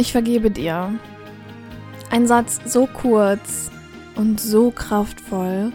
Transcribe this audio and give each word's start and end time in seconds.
Ich 0.00 0.12
vergebe 0.12 0.50
dir. 0.50 0.98
Ein 2.10 2.26
Satz 2.26 2.58
so 2.64 2.86
kurz 2.86 3.70
und 4.16 4.40
so 4.40 4.70
kraftvoll 4.70 5.72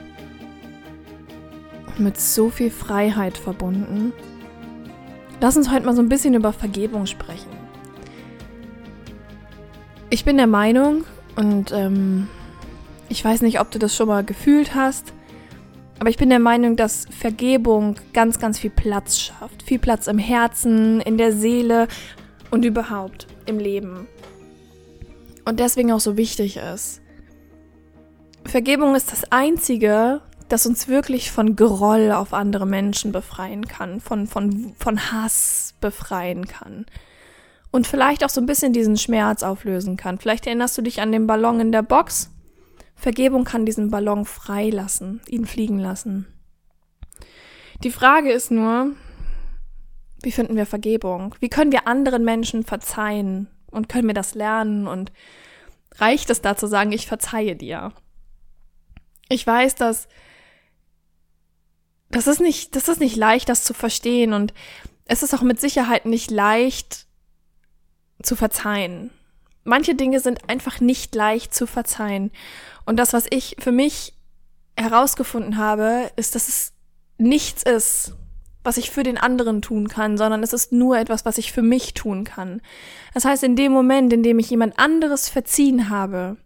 und 1.86 2.00
mit 2.00 2.20
so 2.20 2.50
viel 2.50 2.72
Freiheit 2.72 3.38
verbunden. 3.38 4.14
Lass 5.42 5.58
uns 5.58 5.70
heute 5.70 5.86
mal 5.86 5.95
so 5.95 6.02
ein 6.02 6.09
bisschen 6.09 6.34
über 6.34 6.54
Vergebung 6.54 7.06
sprechen. 7.06 7.52
Ich 10.09 10.26
bin 10.26 10.38
der 10.38 10.48
Meinung, 10.48 11.04
und 11.36 11.72
ähm, 11.72 12.28
ich 13.10 13.23
weiß 13.23 13.44
nicht, 13.44 13.60
ob 13.60 13.70
du 13.70 13.78
das 13.78 13.95
schon 13.95 14.08
mal 14.08 14.23
gefühlt 14.23 14.73
hast, 14.73 15.14
aber 16.00 16.10
ich 16.10 16.17
bin 16.17 16.30
der 16.30 16.39
Meinung, 16.39 16.76
dass 16.76 17.06
Vergebung 17.12 17.98
ganz, 18.12 18.39
ganz 18.39 18.58
viel 18.58 18.72
Platz 18.72 19.20
schafft. 19.20 19.62
Viel 19.62 19.78
Platz 19.78 20.08
im 20.08 20.17
Herzen, 20.17 21.00
in 21.02 21.20
der 21.20 21.32
Seele 21.32 21.88
und 22.50 22.66
überhaupt 22.66 23.28
im 23.46 23.60
Leben 23.60 24.08
und 25.46 25.60
deswegen 25.60 25.92
auch 25.92 26.00
so 26.00 26.18
wichtig 26.18 26.58
ist. 26.58 27.02
Vergebung 28.46 28.96
ist 28.96 29.12
das 29.12 29.32
Einzige, 29.32 30.22
das 30.50 30.66
uns 30.66 30.88
wirklich 30.88 31.32
von 31.32 31.56
Groll 31.56 32.12
auf 32.12 32.34
andere 32.34 32.68
Menschen 32.68 33.12
befreien 33.12 33.68
kann, 33.68 34.00
von, 34.00 34.28
von, 34.28 34.73
von 34.78 35.12
Hass 35.12 35.73
befreien 35.82 36.46
kann. 36.48 36.86
Und 37.72 37.88
vielleicht 37.88 38.23
auch 38.23 38.30
so 38.30 38.40
ein 38.40 38.46
bisschen 38.46 38.72
diesen 38.72 38.98
Schmerz 38.98 39.44
auflösen 39.44 39.98
kann. 39.98 40.20
Vielleicht 40.20 40.46
erinnerst 40.46 40.78
du 40.78 40.82
dich 40.82 41.02
an 41.02 41.12
den 41.12 41.28
Ballon 41.28 41.60
in 41.60 41.72
der 41.72 41.82
Box. 41.82 42.30
Vergebung 42.96 43.44
kann 43.44 43.66
diesen 43.66 43.90
Ballon 43.90 44.26
freilassen, 44.26 45.22
ihn 45.28 45.46
fliegen 45.46 45.80
lassen. 45.80 46.28
Die 47.84 47.92
Frage 47.92 48.32
ist 48.32 48.52
nur, 48.52 48.92
wie 50.26 50.31
finden 50.31 50.56
wir 50.56 50.66
Vergebung? 50.66 51.36
Wie 51.40 51.50
können 51.50 51.72
wir 51.72 51.88
anderen 51.88 52.26
Menschen 52.26 52.64
verzeihen? 52.64 53.48
Und 53.68 53.90
können 53.90 54.08
wir 54.08 54.14
das 54.14 54.36
lernen? 54.36 54.88
Und 54.88 55.11
reicht 55.98 56.30
es 56.30 56.42
da 56.42 56.58
zu 56.58 56.67
sagen, 56.67 56.92
ich 56.92 57.08
verzeihe 57.08 57.55
dir? 57.55 57.94
Ich 59.30 59.45
weiß, 59.45 59.76
dass 59.76 60.08
das 62.10 62.27
ist 62.27 62.39
nicht, 62.39 62.76
das 62.76 62.88
ist 62.88 62.99
nicht 62.99 63.16
leicht, 63.16 63.49
das 63.49 63.64
zu 63.64 63.73
verstehen 63.73 64.33
und 64.33 64.54
es 65.05 65.22
ist 65.22 65.33
auch 65.33 65.42
mit 65.42 65.60
Sicherheit 65.60 66.05
nicht 66.05 66.32
leicht 66.32 67.08
zu 68.23 68.36
verzeihen. 68.36 69.11
Manche 69.64 69.95
Dinge 69.95 70.20
sind 70.20 70.49
einfach 70.49 70.80
nicht 70.80 71.14
leicht 71.16 71.54
zu 71.54 71.67
verzeihen. 71.67 72.32
Und 72.86 72.98
das, 72.98 73.14
was 73.14 73.26
ich 73.30 73.58
für 73.60 73.72
mich 73.72 74.14
herausgefunden 74.78 75.58
habe, 75.58 76.11
ist, 76.16 76.36
dass 76.36 76.48
es 76.48 76.73
nichts 77.17 77.64
ist, 77.64 78.14
was 78.65 78.77
ich 78.77 78.92
für 78.92 79.03
den 79.03 79.17
anderen 79.17 79.61
tun 79.61 79.87
kann, 79.87 80.17
sondern 80.17 80.43
es 80.43 80.53
ist 80.53 80.71
nur 80.71 80.98
etwas, 80.98 81.26
was 81.26 81.37
ich 81.37 81.52
für 81.52 81.61
mich 81.61 81.93
tun 81.93 82.23
kann. 82.23 82.61
Das 83.14 83.26
heißt, 83.26 83.43
in 83.43 83.55
dem 83.55 83.71
Moment, 83.71 84.11
in 84.11 84.23
dem 84.23 84.39
ich 84.39 84.49
jemand 84.49 84.77
anderes 84.80 85.30
verziehen 85.30 85.89
habe, 85.89 86.37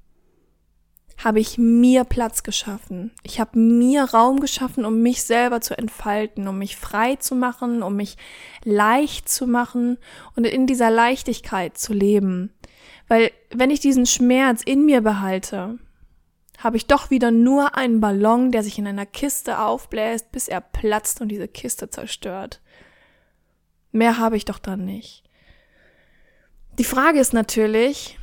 habe 1.24 1.40
ich 1.40 1.58
mir 1.58 2.06
Platz 2.06 2.44
geschaffen. 2.44 3.12
Ich 3.24 3.40
habe 3.40 3.59
mir 3.59 4.03
Raum 4.03 4.40
geschaffen, 4.40 4.85
um 4.85 5.02
mich 5.02 5.24
selber 5.24 5.59
zu 5.62 5.78
entfalten, 5.78 6.47
um 6.47 6.58
mich 6.58 6.78
frei 6.78 7.16
zu 7.18 7.35
machen, 7.35 7.84
um 7.84 7.96
mich 7.96 8.18
leicht 8.63 9.28
zu 9.28 9.46
machen 9.46 9.97
und 10.35 10.46
in 10.46 10.66
dieser 10.66 10.90
Leichtigkeit 10.90 11.78
zu 11.78 11.94
leben. 11.94 12.53
Weil 13.08 13.31
wenn 13.53 13.69
ich 13.69 13.79
diesen 13.79 14.06
Schmerz 14.06 14.62
in 14.63 14.85
mir 14.85 15.02
behalte, 15.02 15.79
habe 16.59 16.78
ich 16.78 16.88
doch 16.88 17.09
wieder 17.09 17.31
nur 17.31 17.75
einen 17.75 18.02
Ballon, 18.02 18.52
der 18.52 18.64
sich 18.64 18.78
in 18.78 18.88
einer 18.88 19.06
Kiste 19.06 19.59
aufbläst, 19.59 20.31
bis 20.31 20.47
er 20.47 20.62
platzt 20.62 21.22
und 21.22 21.30
diese 21.30 21.47
Kiste 21.47 21.90
zerstört. 21.90 22.62
Mehr 23.92 24.18
habe 24.18 24.38
ich 24.38 24.46
doch 24.46 24.59
dann 24.59 24.86
nicht. 24.86 25.24
Die 26.78 26.84
Frage 26.84 27.20
ist 27.20 27.34
natürlich, 27.34 28.20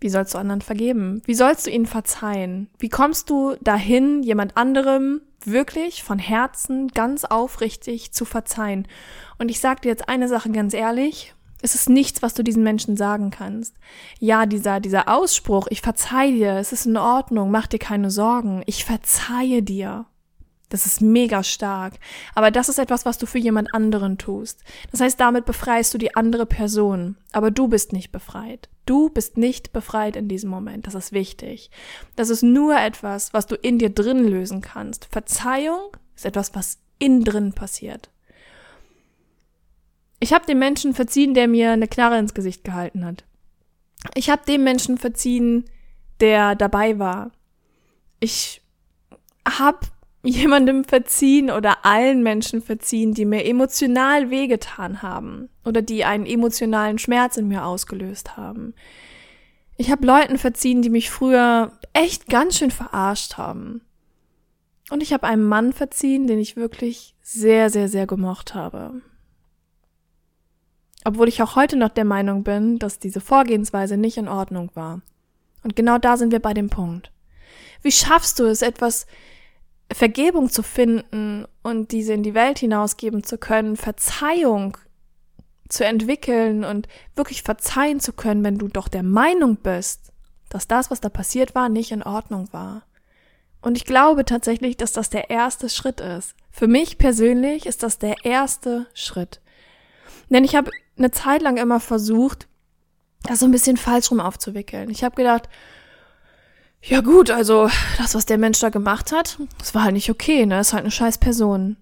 wie 0.00 0.08
sollst 0.08 0.34
du 0.34 0.38
anderen 0.38 0.60
vergeben? 0.60 1.22
Wie 1.24 1.34
sollst 1.34 1.66
du 1.66 1.70
ihnen 1.70 1.86
verzeihen? 1.86 2.68
Wie 2.78 2.88
kommst 2.88 3.30
du 3.30 3.56
dahin, 3.60 4.22
jemand 4.22 4.56
anderem 4.56 5.22
wirklich 5.44 6.02
von 6.02 6.18
Herzen 6.18 6.88
ganz 6.88 7.24
aufrichtig 7.24 8.12
zu 8.12 8.24
verzeihen? 8.24 8.86
Und 9.38 9.50
ich 9.50 9.60
sage 9.60 9.82
dir 9.82 9.88
jetzt 9.88 10.08
eine 10.08 10.28
Sache 10.28 10.50
ganz 10.50 10.74
ehrlich, 10.74 11.34
es 11.62 11.74
ist 11.74 11.88
nichts, 11.88 12.22
was 12.22 12.34
du 12.34 12.42
diesen 12.42 12.62
Menschen 12.62 12.96
sagen 12.96 13.30
kannst. 13.30 13.74
Ja, 14.18 14.46
dieser, 14.46 14.80
dieser 14.80 15.08
Ausspruch, 15.08 15.66
ich 15.70 15.80
verzeih 15.80 16.30
dir, 16.30 16.54
es 16.54 16.72
ist 16.72 16.86
in 16.86 16.96
Ordnung, 16.96 17.50
mach 17.50 17.66
dir 17.66 17.78
keine 17.78 18.10
Sorgen, 18.10 18.62
ich 18.66 18.84
verzeihe 18.84 19.62
dir. 19.62 20.06
Das 20.68 20.84
ist 20.84 21.00
mega 21.00 21.44
stark. 21.44 21.94
Aber 22.34 22.50
das 22.50 22.68
ist 22.68 22.78
etwas, 22.78 23.04
was 23.04 23.18
du 23.18 23.26
für 23.26 23.38
jemand 23.38 23.72
anderen 23.72 24.18
tust. 24.18 24.64
Das 24.90 25.00
heißt, 25.00 25.20
damit 25.20 25.44
befreist 25.44 25.94
du 25.94 25.98
die 25.98 26.16
andere 26.16 26.44
Person. 26.44 27.16
Aber 27.32 27.52
du 27.52 27.68
bist 27.68 27.92
nicht 27.92 28.10
befreit. 28.10 28.68
Du 28.84 29.08
bist 29.08 29.36
nicht 29.36 29.72
befreit 29.72 30.16
in 30.16 30.28
diesem 30.28 30.50
Moment. 30.50 30.86
Das 30.86 30.94
ist 30.94 31.12
wichtig. 31.12 31.70
Das 32.16 32.30
ist 32.30 32.42
nur 32.42 32.76
etwas, 32.76 33.32
was 33.32 33.46
du 33.46 33.54
in 33.54 33.78
dir 33.78 33.90
drin 33.90 34.26
lösen 34.26 34.60
kannst. 34.60 35.06
Verzeihung 35.06 35.96
ist 36.16 36.26
etwas, 36.26 36.54
was 36.54 36.78
innen 36.98 37.22
drin 37.22 37.52
passiert. 37.52 38.10
Ich 40.18 40.32
habe 40.32 40.46
dem 40.46 40.58
Menschen 40.58 40.94
verziehen, 40.94 41.34
der 41.34 41.48
mir 41.48 41.72
eine 41.72 41.88
Knarre 41.88 42.18
ins 42.18 42.34
Gesicht 42.34 42.64
gehalten 42.64 43.04
hat. 43.04 43.24
Ich 44.14 44.30
habe 44.30 44.42
dem 44.46 44.64
Menschen 44.64 44.98
verziehen, 44.98 45.64
der 46.20 46.54
dabei 46.54 46.98
war. 46.98 47.32
Ich 48.20 48.62
habe 49.46 49.80
jemandem 50.22 50.84
verziehen 50.84 51.50
oder 51.50 51.84
allen 51.84 52.22
Menschen 52.22 52.60
verziehen, 52.62 53.14
die 53.14 53.24
mir 53.24 53.44
emotional 53.44 54.30
wehgetan 54.30 55.02
haben 55.02 55.48
oder 55.64 55.82
die 55.82 56.04
einen 56.04 56.26
emotionalen 56.26 56.98
Schmerz 56.98 57.36
in 57.36 57.48
mir 57.48 57.64
ausgelöst 57.64 58.36
haben. 58.36 58.74
Ich 59.76 59.90
habe 59.90 60.06
Leuten 60.06 60.38
verziehen, 60.38 60.82
die 60.82 60.90
mich 60.90 61.10
früher 61.10 61.72
echt 61.92 62.28
ganz 62.28 62.58
schön 62.58 62.70
verarscht 62.70 63.36
haben. 63.36 63.82
Und 64.90 65.02
ich 65.02 65.12
habe 65.12 65.26
einem 65.26 65.44
Mann 65.44 65.72
verziehen, 65.72 66.26
den 66.26 66.38
ich 66.38 66.56
wirklich 66.56 67.14
sehr, 67.20 67.70
sehr, 67.70 67.88
sehr 67.88 68.06
gemocht 68.06 68.54
habe. 68.54 69.02
Obwohl 71.06 71.28
ich 71.28 71.40
auch 71.40 71.54
heute 71.54 71.76
noch 71.76 71.90
der 71.90 72.04
Meinung 72.04 72.42
bin, 72.42 72.80
dass 72.80 72.98
diese 72.98 73.20
Vorgehensweise 73.20 73.96
nicht 73.96 74.16
in 74.16 74.26
Ordnung 74.26 74.72
war. 74.74 75.02
Und 75.62 75.76
genau 75.76 75.98
da 75.98 76.16
sind 76.16 76.32
wir 76.32 76.40
bei 76.40 76.52
dem 76.52 76.68
Punkt. 76.68 77.12
Wie 77.80 77.92
schaffst 77.92 78.40
du 78.40 78.44
es, 78.46 78.60
etwas 78.60 79.06
Vergebung 79.92 80.50
zu 80.50 80.64
finden 80.64 81.44
und 81.62 81.92
diese 81.92 82.12
in 82.12 82.24
die 82.24 82.34
Welt 82.34 82.58
hinausgeben 82.58 83.22
zu 83.22 83.38
können, 83.38 83.76
Verzeihung 83.76 84.78
zu 85.68 85.84
entwickeln 85.84 86.64
und 86.64 86.88
wirklich 87.14 87.44
verzeihen 87.44 88.00
zu 88.00 88.12
können, 88.12 88.42
wenn 88.42 88.58
du 88.58 88.66
doch 88.66 88.88
der 88.88 89.04
Meinung 89.04 89.58
bist, 89.58 90.12
dass 90.48 90.66
das, 90.66 90.90
was 90.90 91.00
da 91.00 91.08
passiert 91.08 91.54
war, 91.54 91.68
nicht 91.68 91.92
in 91.92 92.02
Ordnung 92.02 92.52
war. 92.52 92.82
Und 93.62 93.76
ich 93.76 93.84
glaube 93.84 94.24
tatsächlich, 94.24 94.76
dass 94.76 94.90
das 94.90 95.08
der 95.08 95.30
erste 95.30 95.68
Schritt 95.68 96.00
ist. 96.00 96.34
Für 96.50 96.66
mich 96.66 96.98
persönlich 96.98 97.64
ist 97.64 97.84
das 97.84 98.00
der 98.00 98.24
erste 98.24 98.88
Schritt. 98.92 99.40
Denn 100.30 100.42
ich 100.42 100.56
habe 100.56 100.72
eine 100.96 101.10
Zeit 101.10 101.42
lang 101.42 101.56
immer 101.56 101.80
versucht, 101.80 102.48
das 103.22 103.40
so 103.40 103.46
ein 103.46 103.52
bisschen 103.52 103.76
falsch 103.76 104.10
rum 104.10 104.20
aufzuwickeln. 104.20 104.90
Ich 104.90 105.04
habe 105.04 105.16
gedacht, 105.16 105.48
ja 106.82 107.00
gut, 107.00 107.30
also 107.30 107.68
das, 107.98 108.14
was 108.14 108.26
der 108.26 108.38
Mensch 108.38 108.60
da 108.60 108.68
gemacht 108.68 109.12
hat, 109.12 109.38
das 109.58 109.74
war 109.74 109.82
halt 109.82 109.94
nicht 109.94 110.10
okay, 110.10 110.46
ne? 110.46 110.56
Das 110.56 110.68
ist 110.68 110.72
halt 110.72 110.84
eine 110.84 110.90
scheiß 110.90 111.18
Person. 111.18 111.76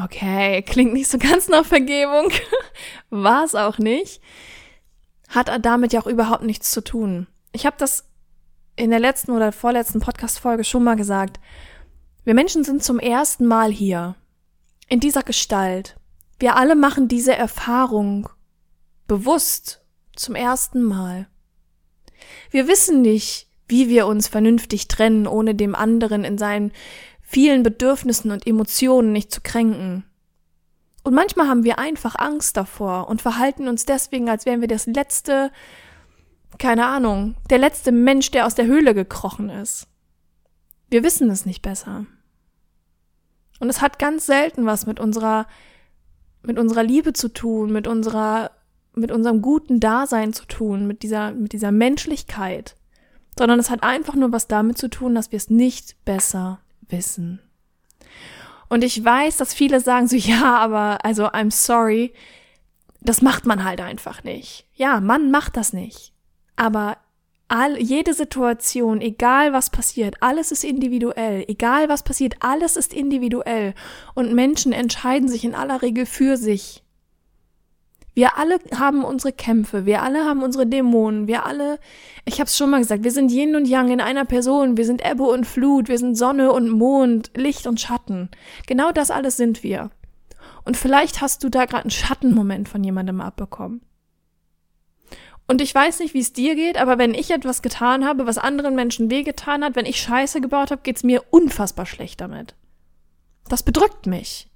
Okay, 0.00 0.62
klingt 0.66 0.92
nicht 0.92 1.10
so 1.10 1.18
ganz 1.18 1.48
nach 1.48 1.64
Vergebung. 1.64 2.30
War 3.10 3.44
es 3.44 3.54
auch 3.54 3.78
nicht. 3.78 4.20
Hat 5.28 5.50
damit 5.64 5.92
ja 5.92 6.00
auch 6.00 6.06
überhaupt 6.06 6.44
nichts 6.44 6.70
zu 6.70 6.82
tun. 6.82 7.26
Ich 7.52 7.66
habe 7.66 7.76
das 7.78 8.04
in 8.76 8.90
der 8.90 9.00
letzten 9.00 9.32
oder 9.32 9.52
vorletzten 9.52 10.00
Podcast-Folge 10.00 10.64
schon 10.64 10.84
mal 10.84 10.96
gesagt. 10.96 11.40
Wir 12.24 12.34
Menschen 12.34 12.64
sind 12.64 12.82
zum 12.82 12.98
ersten 12.98 13.46
Mal 13.46 13.70
hier. 13.70 14.16
In 14.88 15.00
dieser 15.00 15.22
Gestalt. 15.22 15.96
Wir 16.44 16.56
alle 16.56 16.76
machen 16.76 17.08
diese 17.08 17.34
Erfahrung 17.34 18.28
bewusst 19.06 19.82
zum 20.14 20.34
ersten 20.34 20.82
Mal. 20.82 21.26
Wir 22.50 22.68
wissen 22.68 23.00
nicht, 23.00 23.48
wie 23.66 23.88
wir 23.88 24.06
uns 24.06 24.28
vernünftig 24.28 24.86
trennen, 24.86 25.26
ohne 25.26 25.54
dem 25.54 25.74
anderen 25.74 26.22
in 26.22 26.36
seinen 26.36 26.72
vielen 27.22 27.62
Bedürfnissen 27.62 28.30
und 28.30 28.46
Emotionen 28.46 29.10
nicht 29.10 29.32
zu 29.32 29.40
kränken. 29.40 30.04
Und 31.02 31.14
manchmal 31.14 31.48
haben 31.48 31.64
wir 31.64 31.78
einfach 31.78 32.14
Angst 32.14 32.58
davor 32.58 33.08
und 33.08 33.22
verhalten 33.22 33.66
uns 33.66 33.86
deswegen, 33.86 34.28
als 34.28 34.44
wären 34.44 34.60
wir 34.60 34.68
das 34.68 34.84
letzte, 34.84 35.50
keine 36.58 36.84
Ahnung, 36.84 37.36
der 37.48 37.56
letzte 37.56 37.90
Mensch, 37.90 38.32
der 38.32 38.44
aus 38.44 38.54
der 38.54 38.66
Höhle 38.66 38.92
gekrochen 38.92 39.48
ist. 39.48 39.86
Wir 40.90 41.02
wissen 41.04 41.30
es 41.30 41.46
nicht 41.46 41.62
besser. 41.62 42.04
Und 43.60 43.70
es 43.70 43.80
hat 43.80 43.98
ganz 43.98 44.26
selten 44.26 44.66
was 44.66 44.84
mit 44.84 45.00
unserer, 45.00 45.46
mit 46.46 46.58
unserer 46.58 46.82
Liebe 46.82 47.12
zu 47.12 47.28
tun, 47.28 47.72
mit 47.72 47.86
unserer, 47.86 48.50
mit 48.94 49.10
unserem 49.10 49.42
guten 49.42 49.80
Dasein 49.80 50.32
zu 50.32 50.46
tun, 50.46 50.86
mit 50.86 51.02
dieser, 51.02 51.32
mit 51.32 51.52
dieser 51.52 51.72
Menschlichkeit, 51.72 52.76
sondern 53.38 53.58
es 53.58 53.70
hat 53.70 53.82
einfach 53.82 54.14
nur 54.14 54.32
was 54.32 54.46
damit 54.46 54.78
zu 54.78 54.88
tun, 54.88 55.14
dass 55.14 55.32
wir 55.32 55.36
es 55.36 55.50
nicht 55.50 56.04
besser 56.04 56.60
wissen. 56.88 57.40
Und 58.68 58.84
ich 58.84 59.04
weiß, 59.04 59.36
dass 59.36 59.54
viele 59.54 59.80
sagen 59.80 60.08
so, 60.08 60.16
ja, 60.16 60.56
aber, 60.56 61.04
also, 61.04 61.26
I'm 61.26 61.50
sorry, 61.50 62.12
das 63.00 63.22
macht 63.22 63.46
man 63.46 63.64
halt 63.64 63.80
einfach 63.80 64.24
nicht. 64.24 64.66
Ja, 64.74 65.00
man 65.00 65.30
macht 65.30 65.56
das 65.56 65.72
nicht. 65.72 66.12
Aber 66.56 66.96
all, 67.54 67.80
jede 67.80 68.14
Situation, 68.14 69.00
egal 69.00 69.52
was 69.52 69.70
passiert, 69.70 70.16
alles 70.20 70.50
ist 70.50 70.64
individuell. 70.64 71.44
Egal 71.46 71.88
was 71.88 72.02
passiert, 72.02 72.34
alles 72.40 72.76
ist 72.76 72.92
individuell. 72.92 73.74
Und 74.14 74.34
Menschen 74.34 74.72
entscheiden 74.72 75.28
sich 75.28 75.44
in 75.44 75.54
aller 75.54 75.80
Regel 75.80 76.04
für 76.04 76.36
sich. 76.36 76.82
Wir 78.14 78.38
alle 78.38 78.58
haben 78.76 79.04
unsere 79.04 79.32
Kämpfe, 79.32 79.86
wir 79.86 80.02
alle 80.02 80.24
haben 80.24 80.44
unsere 80.44 80.68
Dämonen, 80.68 81.26
wir 81.26 81.46
alle, 81.46 81.80
ich 82.24 82.34
habe 82.38 82.46
es 82.46 82.56
schon 82.56 82.70
mal 82.70 82.78
gesagt, 82.78 83.02
wir 83.02 83.10
sind 83.10 83.32
Yin 83.32 83.56
und 83.56 83.66
Yang 83.66 83.90
in 83.90 84.00
einer 84.00 84.24
Person, 84.24 84.76
wir 84.76 84.84
sind 84.84 85.04
Ebbe 85.04 85.24
und 85.24 85.46
Flut, 85.46 85.88
wir 85.88 85.98
sind 85.98 86.16
Sonne 86.16 86.52
und 86.52 86.70
Mond, 86.70 87.32
Licht 87.34 87.66
und 87.66 87.80
Schatten. 87.80 88.28
Genau 88.68 88.92
das 88.92 89.10
alles 89.10 89.36
sind 89.36 89.64
wir. 89.64 89.90
Und 90.64 90.76
vielleicht 90.76 91.22
hast 91.22 91.42
du 91.42 91.48
da 91.48 91.64
gerade 91.64 91.82
einen 91.82 91.90
Schattenmoment 91.90 92.68
von 92.68 92.84
jemandem 92.84 93.20
abbekommen. 93.20 93.80
Und 95.46 95.60
ich 95.60 95.74
weiß 95.74 95.98
nicht, 95.98 96.14
wie 96.14 96.20
es 96.20 96.32
dir 96.32 96.54
geht, 96.54 96.78
aber 96.78 96.96
wenn 96.96 97.12
ich 97.12 97.30
etwas 97.30 97.60
getan 97.60 98.06
habe, 98.06 98.26
was 98.26 98.38
anderen 98.38 98.74
Menschen 98.74 99.10
wehgetan 99.10 99.62
hat, 99.62 99.76
wenn 99.76 99.84
ich 99.84 100.00
Scheiße 100.00 100.40
gebaut 100.40 100.70
habe, 100.70 100.82
geht's 100.82 101.04
mir 101.04 101.22
unfassbar 101.30 101.84
schlecht 101.84 102.20
damit. 102.20 102.54
Das 103.48 103.62
bedrückt 103.62 104.06
mich. 104.06 104.48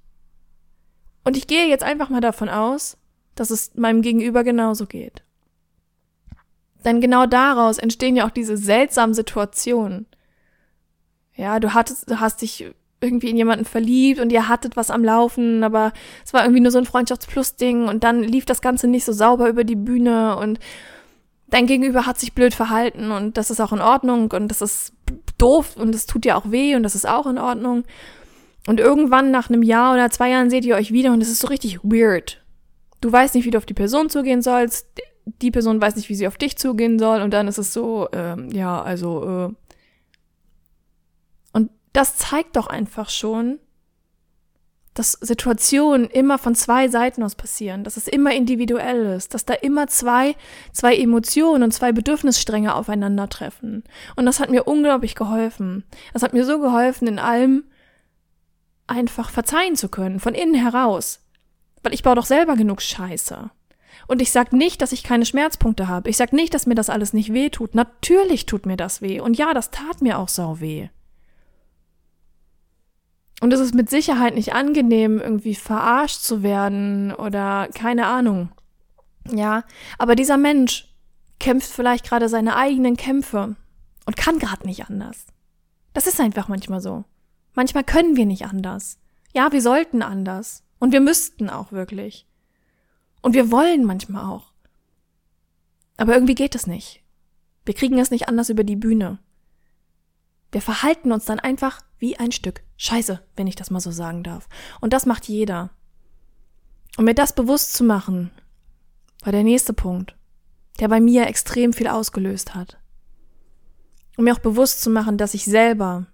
Und 1.23 1.37
ich 1.37 1.45
gehe 1.45 1.67
jetzt 1.67 1.83
einfach 1.83 2.09
mal 2.09 2.21
davon 2.21 2.49
aus, 2.49 2.97
dass 3.35 3.51
es 3.51 3.75
meinem 3.75 4.01
Gegenüber 4.01 4.43
genauso 4.43 4.87
geht. 4.87 5.23
Denn 6.85 7.01
genau 7.01 7.25
daraus 7.25 7.77
entstehen 7.77 8.15
ja 8.15 8.25
auch 8.25 8.31
diese 8.31 8.57
seltsamen 8.57 9.13
Situationen. 9.13 10.07
Ja, 11.35 11.59
du 11.59 11.73
hattest, 11.73 12.09
du 12.09 12.19
hast 12.19 12.41
dich 12.41 12.65
irgendwie 13.01 13.29
in 13.29 13.37
jemanden 13.37 13.65
verliebt 13.65 14.19
und 14.19 14.31
ihr 14.31 14.49
hattet 14.49 14.75
was 14.75 14.91
am 14.91 15.03
Laufen, 15.03 15.63
aber 15.63 15.93
es 16.25 16.33
war 16.33 16.43
irgendwie 16.43 16.61
nur 16.61 16.71
so 16.71 16.77
ein 16.77 16.85
Freundschaftsplus-Ding 16.85 17.87
und 17.87 18.03
dann 18.03 18.23
lief 18.23 18.45
das 18.45 18.61
Ganze 18.61 18.87
nicht 18.87 19.05
so 19.05 19.13
sauber 19.13 19.49
über 19.49 19.63
die 19.63 19.75
Bühne 19.75 20.35
und 20.37 20.59
dein 21.47 21.65
Gegenüber 21.65 22.05
hat 22.05 22.19
sich 22.19 22.33
blöd 22.33 22.53
verhalten 22.53 23.11
und 23.11 23.37
das 23.37 23.51
ist 23.51 23.61
auch 23.61 23.73
in 23.73 23.81
Ordnung 23.81 24.31
und 24.31 24.49
das 24.49 24.61
ist 24.61 24.93
doof 25.37 25.77
und 25.77 25.93
das 25.93 26.05
tut 26.05 26.25
dir 26.25 26.37
auch 26.37 26.51
weh 26.51 26.75
und 26.75 26.83
das 26.83 26.95
ist 26.95 27.07
auch 27.07 27.25
in 27.25 27.37
Ordnung. 27.37 27.85
Und 28.67 28.79
irgendwann 28.79 29.31
nach 29.31 29.49
einem 29.49 29.63
Jahr 29.63 29.93
oder 29.93 30.11
zwei 30.11 30.29
Jahren 30.29 30.49
seht 30.49 30.65
ihr 30.65 30.75
euch 30.75 30.91
wieder 30.91 31.11
und 31.11 31.21
es 31.21 31.29
ist 31.29 31.39
so 31.39 31.47
richtig 31.47 31.79
weird. 31.83 32.43
Du 33.01 33.11
weißt 33.11 33.33
nicht, 33.33 33.45
wie 33.45 33.51
du 33.51 33.57
auf 33.57 33.65
die 33.65 33.73
Person 33.73 34.09
zugehen 34.09 34.41
sollst. 34.41 34.85
Die 35.41 35.51
Person 35.51 35.81
weiß 35.81 35.95
nicht, 35.95 36.09
wie 36.09 36.15
sie 36.15 36.27
auf 36.27 36.37
dich 36.37 36.57
zugehen 36.57 36.99
soll. 36.99 37.21
Und 37.21 37.33
dann 37.33 37.47
ist 37.47 37.57
es 37.57 37.73
so, 37.73 38.09
ähm, 38.11 38.49
ja, 38.51 38.81
also. 38.81 39.47
Äh. 39.49 39.68
Das 41.93 42.17
zeigt 42.17 42.55
doch 42.55 42.67
einfach 42.67 43.09
schon, 43.09 43.59
dass 44.93 45.13
Situationen 45.13 46.09
immer 46.09 46.37
von 46.37 46.55
zwei 46.55 46.89
Seiten 46.89 47.23
aus 47.23 47.35
passieren, 47.35 47.83
dass 47.83 47.95
es 47.95 48.07
immer 48.07 48.33
individuell 48.33 49.05
ist, 49.15 49.33
dass 49.33 49.45
da 49.45 49.53
immer 49.53 49.87
zwei, 49.87 50.35
zwei 50.73 50.95
Emotionen 50.95 51.63
und 51.63 51.71
zwei 51.71 51.91
Bedürfnisstränge 51.91 52.75
aufeinandertreffen. 52.75 53.83
Und 54.15 54.25
das 54.25 54.39
hat 54.39 54.49
mir 54.49 54.65
unglaublich 54.65 55.15
geholfen. 55.15 55.85
Das 56.11 56.23
hat 56.23 56.33
mir 56.33 56.43
so 56.43 56.59
geholfen, 56.59 57.07
in 57.07 57.17
allem 57.17 57.63
einfach 58.87 59.29
verzeihen 59.29 59.75
zu 59.75 59.87
können, 59.87 60.19
von 60.19 60.33
innen 60.33 60.55
heraus. 60.55 61.21
Weil 61.81 61.93
ich 61.93 62.03
baue 62.03 62.15
doch 62.15 62.25
selber 62.25 62.55
genug 62.55 62.81
Scheiße. 62.81 63.51
Und 64.07 64.21
ich 64.21 64.31
sag 64.31 64.51
nicht, 64.53 64.81
dass 64.81 64.91
ich 64.91 65.03
keine 65.03 65.25
Schmerzpunkte 65.25 65.87
habe. 65.87 66.09
Ich 66.09 66.17
sag 66.17 66.33
nicht, 66.33 66.53
dass 66.53 66.65
mir 66.65 66.75
das 66.75 66.89
alles 66.89 67.13
nicht 67.13 67.31
weh 67.31 67.49
tut. 67.49 67.75
Natürlich 67.75 68.45
tut 68.47 68.65
mir 68.65 68.75
das 68.75 69.01
weh. 69.01 69.19
Und 69.19 69.37
ja, 69.37 69.53
das 69.53 69.71
tat 69.71 70.01
mir 70.01 70.17
auch 70.17 70.29
sau 70.29 70.59
weh. 70.59 70.89
Und 73.41 73.53
es 73.53 73.59
ist 73.59 73.73
mit 73.73 73.89
Sicherheit 73.89 74.35
nicht 74.35 74.53
angenehm, 74.53 75.19
irgendwie 75.19 75.55
verarscht 75.55 76.21
zu 76.21 76.43
werden 76.43 77.13
oder 77.13 77.69
keine 77.73 78.07
Ahnung. 78.07 78.49
Ja, 79.29 79.63
aber 79.97 80.15
dieser 80.15 80.37
Mensch 80.37 80.93
kämpft 81.39 81.69
vielleicht 81.69 82.05
gerade 82.05 82.27
seine 82.27 82.55
eigenen 82.55 82.97
Kämpfe 82.97 83.55
und 84.05 84.17
kann 84.17 84.39
gerade 84.39 84.65
nicht 84.65 84.89
anders. 84.89 85.27
Das 85.93 86.07
ist 86.07 86.19
einfach 86.19 86.47
manchmal 86.47 86.81
so. 86.81 87.05
Manchmal 87.53 87.83
können 87.83 88.15
wir 88.15 88.25
nicht 88.25 88.45
anders. 88.45 88.99
Ja, 89.33 89.51
wir 89.51 89.61
sollten 89.61 90.01
anders. 90.01 90.63
Und 90.79 90.93
wir 90.93 91.01
müssten 91.01 91.49
auch 91.49 91.71
wirklich. 91.71 92.25
Und 93.21 93.33
wir 93.33 93.51
wollen 93.51 93.83
manchmal 93.83 94.25
auch. 94.25 94.51
Aber 95.97 96.13
irgendwie 96.13 96.35
geht 96.35 96.55
es 96.55 96.67
nicht. 96.67 97.03
Wir 97.65 97.73
kriegen 97.73 97.99
es 97.99 98.11
nicht 98.11 98.29
anders 98.29 98.49
über 98.49 98.63
die 98.63 98.77
Bühne. 98.77 99.19
Wir 100.51 100.61
verhalten 100.61 101.11
uns 101.11 101.25
dann 101.25 101.39
einfach 101.39 101.81
wie 101.99 102.17
ein 102.17 102.31
Stück 102.31 102.63
Scheiße, 102.81 103.21
wenn 103.35 103.45
ich 103.45 103.55
das 103.55 103.71
mal 103.71 103.81
so 103.81 103.91
sagen 103.91 104.23
darf. 104.23 104.47
Und 104.79 104.93
das 104.93 105.05
macht 105.05 105.27
jeder. 105.27 105.69
Und 106.97 107.03
mir 107.03 107.13
das 107.13 107.35
bewusst 107.35 107.73
zu 107.73 107.83
machen, 107.83 108.31
war 109.21 109.33
der 109.33 109.43
nächste 109.43 109.73
Punkt, 109.73 110.15
der 110.79 110.87
bei 110.87 111.01
mir 111.01 111.27
extrem 111.27 111.73
viel 111.73 111.89
ausgelöst 111.89 112.55
hat. 112.55 112.79
Und 114.15 114.23
mir 114.23 114.33
auch 114.33 114.39
bewusst 114.39 114.81
zu 114.81 114.89
machen, 114.89 115.17
dass 115.17 115.33
ich 115.33 115.43
selber 115.43 116.07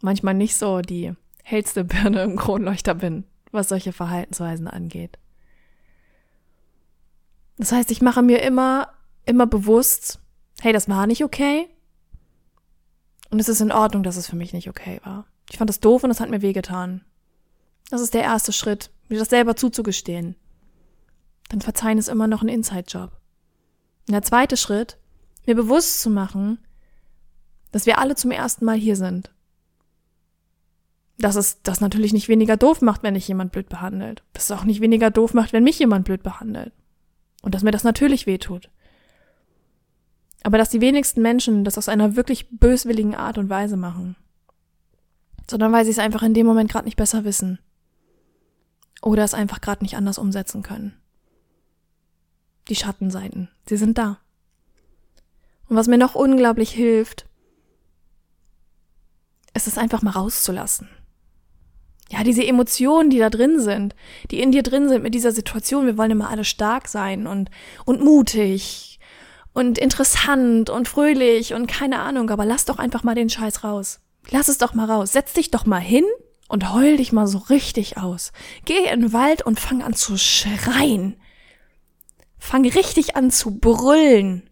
manchmal 0.00 0.34
nicht 0.34 0.56
so 0.56 0.80
die 0.80 1.12
hellste 1.44 1.84
Birne 1.84 2.22
im 2.22 2.36
Kronleuchter 2.36 2.94
bin, 2.94 3.24
was 3.50 3.68
solche 3.68 3.92
Verhaltensweisen 3.92 4.68
angeht. 4.68 5.18
Das 7.58 7.72
heißt, 7.72 7.90
ich 7.90 8.00
mache 8.00 8.22
mir 8.22 8.40
immer, 8.40 8.88
immer 9.26 9.46
bewusst, 9.46 10.18
hey, 10.62 10.72
das 10.72 10.88
war 10.88 11.06
nicht 11.06 11.24
okay. 11.24 11.68
Und 13.32 13.40
es 13.40 13.48
ist 13.48 13.60
in 13.60 13.72
Ordnung, 13.72 14.04
dass 14.04 14.16
es 14.16 14.28
für 14.28 14.36
mich 14.36 14.52
nicht 14.52 14.68
okay 14.68 15.00
war. 15.02 15.26
Ich 15.50 15.58
fand 15.58 15.68
das 15.68 15.80
doof 15.80 16.04
und 16.04 16.12
es 16.12 16.20
hat 16.20 16.30
mir 16.30 16.42
wehgetan. 16.42 17.04
Das 17.90 18.00
ist 18.00 18.14
der 18.14 18.22
erste 18.22 18.52
Schritt, 18.52 18.90
mir 19.08 19.18
das 19.18 19.30
selber 19.30 19.56
zuzugestehen. 19.56 20.36
Dann 21.48 21.60
verzeihen 21.60 21.98
ist 21.98 22.08
immer 22.08 22.28
noch 22.28 22.42
ein 22.42 22.48
Inside-Job. 22.48 23.10
Und 24.06 24.12
der 24.12 24.22
zweite 24.22 24.56
Schritt, 24.56 24.98
mir 25.44 25.56
bewusst 25.56 26.00
zu 26.00 26.10
machen, 26.10 26.58
dass 27.72 27.86
wir 27.86 27.98
alle 27.98 28.14
zum 28.14 28.30
ersten 28.30 28.64
Mal 28.64 28.76
hier 28.76 28.94
sind 28.94 29.32
dass 31.22 31.36
es 31.36 31.62
das 31.62 31.80
natürlich 31.80 32.12
nicht 32.12 32.28
weniger 32.28 32.56
doof 32.56 32.80
macht, 32.82 33.02
wenn 33.02 33.14
dich 33.14 33.28
jemand 33.28 33.52
blöd 33.52 33.68
behandelt. 33.68 34.22
Dass 34.32 34.44
es 34.44 34.50
auch 34.50 34.64
nicht 34.64 34.80
weniger 34.80 35.10
doof 35.10 35.34
macht, 35.34 35.52
wenn 35.52 35.64
mich 35.64 35.78
jemand 35.78 36.04
blöd 36.04 36.22
behandelt. 36.22 36.72
Und 37.42 37.54
dass 37.54 37.62
mir 37.62 37.70
das 37.70 37.84
natürlich 37.84 38.26
wehtut. 38.26 38.70
Aber 40.42 40.58
dass 40.58 40.70
die 40.70 40.80
wenigsten 40.80 41.22
Menschen 41.22 41.64
das 41.64 41.78
aus 41.78 41.88
einer 41.88 42.16
wirklich 42.16 42.48
böswilligen 42.50 43.14
Art 43.14 43.38
und 43.38 43.48
Weise 43.48 43.76
machen. 43.76 44.16
Sondern 45.48 45.72
weil 45.72 45.84
sie 45.84 45.90
es 45.90 45.98
einfach 45.98 46.22
in 46.22 46.34
dem 46.34 46.46
Moment 46.46 46.70
gerade 46.70 46.84
nicht 46.84 46.96
besser 46.96 47.24
wissen. 47.24 47.58
Oder 49.02 49.24
es 49.24 49.34
einfach 49.34 49.60
gerade 49.60 49.84
nicht 49.84 49.96
anders 49.96 50.18
umsetzen 50.18 50.62
können. 50.62 50.94
Die 52.68 52.76
Schattenseiten, 52.76 53.48
sie 53.68 53.76
sind 53.76 53.98
da. 53.98 54.18
Und 55.68 55.76
was 55.76 55.88
mir 55.88 55.98
noch 55.98 56.14
unglaublich 56.14 56.70
hilft, 56.70 57.26
ist 59.54 59.66
es 59.66 59.78
einfach 59.78 60.02
mal 60.02 60.12
rauszulassen 60.12 60.88
ja, 62.12 62.22
diese 62.24 62.46
Emotionen, 62.46 63.08
die 63.08 63.18
da 63.18 63.30
drin 63.30 63.58
sind, 63.58 63.94
die 64.30 64.40
in 64.40 64.52
dir 64.52 64.62
drin 64.62 64.88
sind 64.88 65.02
mit 65.02 65.14
dieser 65.14 65.32
Situation, 65.32 65.86
wir 65.86 65.96
wollen 65.96 66.10
immer 66.10 66.28
alle 66.28 66.44
stark 66.44 66.88
sein 66.88 67.26
und, 67.26 67.50
und 67.86 68.04
mutig 68.04 68.91
und 69.52 69.78
interessant 69.78 70.70
und 70.70 70.88
fröhlich 70.88 71.54
und 71.54 71.66
keine 71.66 72.00
Ahnung, 72.00 72.30
aber 72.30 72.44
lass 72.44 72.64
doch 72.64 72.78
einfach 72.78 73.02
mal 73.02 73.14
den 73.14 73.28
Scheiß 73.28 73.64
raus. 73.64 74.00
Lass 74.30 74.48
es 74.48 74.58
doch 74.58 74.74
mal 74.74 74.90
raus. 74.90 75.12
Setz 75.12 75.32
dich 75.32 75.50
doch 75.50 75.66
mal 75.66 75.80
hin 75.80 76.04
und 76.48 76.72
heul 76.72 76.96
dich 76.96 77.12
mal 77.12 77.26
so 77.26 77.38
richtig 77.38 77.98
aus. 77.98 78.32
Geh 78.64 78.86
in 78.92 79.00
den 79.00 79.12
Wald 79.12 79.42
und 79.42 79.60
fang 79.60 79.82
an 79.82 79.94
zu 79.94 80.16
schreien. 80.16 81.16
Fang 82.38 82.66
richtig 82.66 83.16
an 83.16 83.30
zu 83.30 83.58
brüllen, 83.58 84.48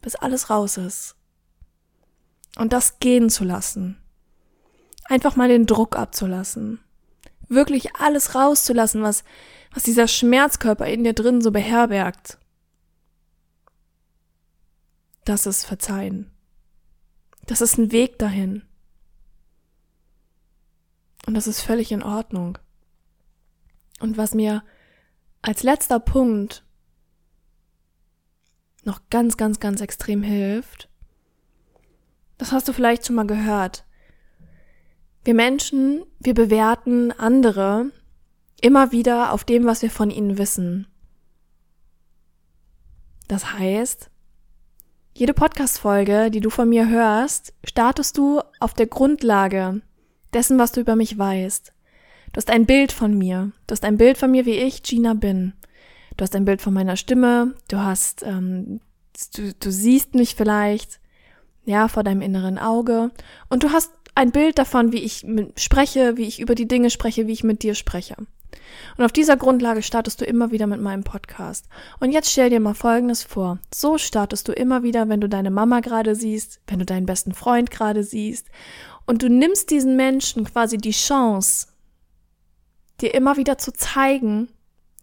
bis 0.00 0.16
alles 0.16 0.50
raus 0.50 0.76
ist. 0.76 1.16
Und 2.56 2.72
das 2.72 2.98
gehen 2.98 3.30
zu 3.30 3.44
lassen. 3.44 3.96
Einfach 5.04 5.36
mal 5.36 5.48
den 5.48 5.66
Druck 5.66 5.96
abzulassen. 5.96 6.80
Wirklich 7.48 7.96
alles 7.96 8.34
rauszulassen, 8.34 9.02
was, 9.02 9.22
was 9.72 9.82
dieser 9.82 10.08
Schmerzkörper 10.08 10.86
in 10.86 11.04
dir 11.04 11.12
drin 11.12 11.40
so 11.40 11.50
beherbergt. 11.50 12.38
Das 15.24 15.46
ist 15.46 15.64
Verzeihen. 15.64 16.30
Das 17.46 17.60
ist 17.60 17.78
ein 17.78 17.92
Weg 17.92 18.18
dahin. 18.18 18.62
Und 21.26 21.34
das 21.34 21.46
ist 21.46 21.60
völlig 21.60 21.92
in 21.92 22.02
Ordnung. 22.02 22.58
Und 24.00 24.16
was 24.16 24.34
mir 24.34 24.62
als 25.40 25.62
letzter 25.62 26.00
Punkt 26.00 26.64
noch 28.84 29.00
ganz, 29.08 29.36
ganz, 29.36 29.60
ganz 29.60 29.80
extrem 29.80 30.22
hilft, 30.22 30.90
das 32.36 32.52
hast 32.52 32.68
du 32.68 32.72
vielleicht 32.72 33.06
schon 33.06 33.16
mal 33.16 33.26
gehört. 33.26 33.86
Wir 35.22 35.34
Menschen, 35.34 36.04
wir 36.18 36.34
bewerten 36.34 37.12
andere 37.12 37.90
immer 38.60 38.92
wieder 38.92 39.32
auf 39.32 39.44
dem, 39.44 39.64
was 39.64 39.80
wir 39.80 39.90
von 39.90 40.10
ihnen 40.10 40.36
wissen. 40.36 40.86
Das 43.28 43.54
heißt, 43.54 44.10
jede 45.14 45.32
Podcast-Folge, 45.32 46.30
die 46.30 46.40
du 46.40 46.50
von 46.50 46.68
mir 46.68 46.88
hörst, 46.88 47.54
startest 47.62 48.18
du 48.18 48.40
auf 48.58 48.74
der 48.74 48.86
Grundlage 48.86 49.80
dessen, 50.32 50.58
was 50.58 50.72
du 50.72 50.80
über 50.80 50.96
mich 50.96 51.16
weißt. 51.16 51.72
Du 52.32 52.38
hast 52.38 52.50
ein 52.50 52.66
Bild 52.66 52.90
von 52.90 53.16
mir. 53.16 53.52
Du 53.68 53.72
hast 53.72 53.84
ein 53.84 53.96
Bild 53.96 54.18
von 54.18 54.32
mir, 54.32 54.44
wie 54.44 54.56
ich, 54.56 54.82
Gina, 54.82 55.14
bin. 55.14 55.52
Du 56.16 56.24
hast 56.24 56.34
ein 56.34 56.44
Bild 56.44 56.60
von 56.60 56.74
meiner 56.74 56.96
Stimme. 56.96 57.54
Du 57.68 57.78
hast, 57.78 58.24
ähm, 58.24 58.80
du, 59.36 59.54
du 59.54 59.70
siehst 59.70 60.16
mich 60.16 60.34
vielleicht, 60.34 60.98
ja, 61.64 61.86
vor 61.86 62.02
deinem 62.02 62.20
inneren 62.20 62.58
Auge. 62.58 63.12
Und 63.48 63.62
du 63.62 63.70
hast 63.70 63.92
ein 64.16 64.32
Bild 64.32 64.58
davon, 64.58 64.90
wie 64.90 64.98
ich 64.98 65.24
spreche, 65.56 66.16
wie 66.16 66.26
ich 66.26 66.40
über 66.40 66.56
die 66.56 66.66
Dinge 66.66 66.90
spreche, 66.90 67.28
wie 67.28 67.32
ich 67.32 67.44
mit 67.44 67.62
dir 67.62 67.76
spreche. 67.76 68.16
Und 68.96 69.04
auf 69.04 69.12
dieser 69.12 69.36
Grundlage 69.36 69.82
startest 69.82 70.20
du 70.20 70.24
immer 70.24 70.50
wieder 70.50 70.66
mit 70.66 70.80
meinem 70.80 71.04
Podcast. 71.04 71.66
Und 72.00 72.12
jetzt 72.12 72.30
stell 72.30 72.50
dir 72.50 72.60
mal 72.60 72.74
Folgendes 72.74 73.22
vor. 73.22 73.58
So 73.72 73.98
startest 73.98 74.48
du 74.48 74.52
immer 74.52 74.82
wieder, 74.82 75.08
wenn 75.08 75.20
du 75.20 75.28
deine 75.28 75.50
Mama 75.50 75.80
gerade 75.80 76.14
siehst, 76.14 76.60
wenn 76.66 76.78
du 76.78 76.84
deinen 76.84 77.06
besten 77.06 77.32
Freund 77.32 77.70
gerade 77.70 78.04
siehst. 78.04 78.48
Und 79.06 79.22
du 79.22 79.28
nimmst 79.28 79.70
diesen 79.70 79.96
Menschen 79.96 80.44
quasi 80.44 80.78
die 80.78 80.92
Chance, 80.92 81.68
dir 83.00 83.14
immer 83.14 83.36
wieder 83.36 83.58
zu 83.58 83.72
zeigen, 83.72 84.48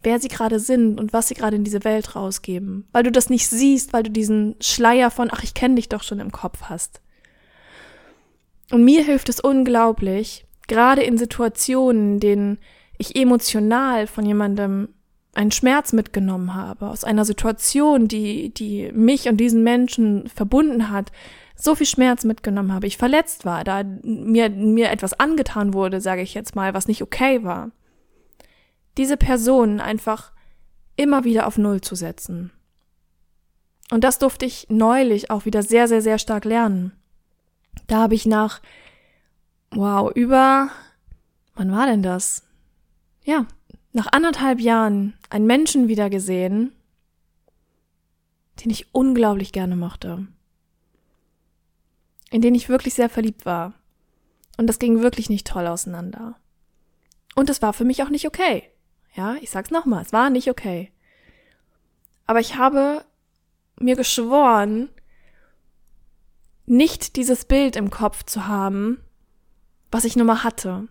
wer 0.02 0.18
sie 0.18 0.28
gerade 0.28 0.58
sind 0.58 0.98
und 0.98 1.12
was 1.12 1.28
sie 1.28 1.34
gerade 1.34 1.56
in 1.56 1.64
diese 1.64 1.84
Welt 1.84 2.16
rausgeben. 2.16 2.88
Weil 2.92 3.04
du 3.04 3.12
das 3.12 3.30
nicht 3.30 3.48
siehst, 3.48 3.92
weil 3.92 4.02
du 4.02 4.10
diesen 4.10 4.56
Schleier 4.60 5.10
von, 5.10 5.28
ach, 5.32 5.42
ich 5.42 5.54
kenne 5.54 5.76
dich 5.76 5.88
doch 5.88 6.02
schon 6.02 6.18
im 6.18 6.32
Kopf 6.32 6.62
hast. 6.62 7.00
Und 8.70 8.84
mir 8.84 9.04
hilft 9.04 9.28
es 9.28 9.38
unglaublich, 9.38 10.46
gerade 10.66 11.02
in 11.02 11.18
Situationen, 11.18 12.14
in 12.14 12.20
denen 12.20 12.58
ich 13.02 13.16
emotional 13.16 14.06
von 14.06 14.24
jemandem 14.24 14.88
einen 15.34 15.52
Schmerz 15.52 15.92
mitgenommen 15.92 16.54
habe, 16.54 16.88
aus 16.88 17.04
einer 17.04 17.24
Situation, 17.24 18.08
die, 18.08 18.52
die 18.52 18.90
mich 18.92 19.28
und 19.28 19.38
diesen 19.38 19.62
Menschen 19.62 20.28
verbunden 20.28 20.90
hat, 20.90 21.10
so 21.54 21.74
viel 21.74 21.86
Schmerz 21.86 22.24
mitgenommen 22.24 22.72
habe, 22.72 22.86
ich 22.86 22.96
verletzt 22.96 23.44
war, 23.44 23.64
da 23.64 23.82
mir, 24.02 24.50
mir 24.50 24.90
etwas 24.90 25.18
angetan 25.18 25.74
wurde, 25.74 26.00
sage 26.00 26.22
ich 26.22 26.34
jetzt 26.34 26.56
mal, 26.56 26.74
was 26.74 26.88
nicht 26.88 27.02
okay 27.02 27.44
war. 27.44 27.70
Diese 28.96 29.16
Person 29.16 29.80
einfach 29.80 30.32
immer 30.96 31.24
wieder 31.24 31.46
auf 31.46 31.58
Null 31.58 31.80
zu 31.80 31.94
setzen. 31.94 32.50
Und 33.90 34.04
das 34.04 34.18
durfte 34.18 34.44
ich 34.44 34.66
neulich 34.68 35.30
auch 35.30 35.44
wieder 35.44 35.62
sehr, 35.62 35.88
sehr, 35.88 36.02
sehr 36.02 36.18
stark 36.18 36.44
lernen. 36.44 36.92
Da 37.86 37.98
habe 37.98 38.14
ich 38.14 38.26
nach, 38.26 38.60
wow, 39.70 40.10
über, 40.14 40.68
wann 41.54 41.72
war 41.72 41.86
denn 41.86 42.02
das? 42.02 42.42
Ja, 43.24 43.46
nach 43.92 44.08
anderthalb 44.10 44.60
Jahren 44.60 45.14
einen 45.30 45.46
Menschen 45.46 45.88
wieder 45.88 46.10
gesehen, 46.10 46.72
den 48.62 48.70
ich 48.70 48.94
unglaublich 48.94 49.52
gerne 49.52 49.76
mochte. 49.76 50.26
In 52.30 52.40
den 52.40 52.54
ich 52.54 52.68
wirklich 52.68 52.94
sehr 52.94 53.08
verliebt 53.08 53.44
war. 53.44 53.74
Und 54.56 54.66
das 54.66 54.78
ging 54.78 55.02
wirklich 55.02 55.28
nicht 55.28 55.46
toll 55.46 55.66
auseinander. 55.66 56.36
Und 57.34 57.50
es 57.50 57.62
war 57.62 57.72
für 57.72 57.84
mich 57.84 58.02
auch 58.02 58.08
nicht 58.08 58.26
okay. 58.26 58.70
Ja, 59.14 59.36
ich 59.40 59.50
sag's 59.50 59.70
nochmal, 59.70 60.02
es 60.02 60.12
war 60.12 60.30
nicht 60.30 60.48
okay. 60.50 60.90
Aber 62.26 62.40
ich 62.40 62.56
habe 62.56 63.04
mir 63.78 63.96
geschworen, 63.96 64.88
nicht 66.66 67.16
dieses 67.16 67.44
Bild 67.44 67.76
im 67.76 67.90
Kopf 67.90 68.24
zu 68.24 68.46
haben, 68.46 69.02
was 69.90 70.04
ich 70.04 70.16
nun 70.16 70.26
mal 70.26 70.44
hatte. 70.44 70.88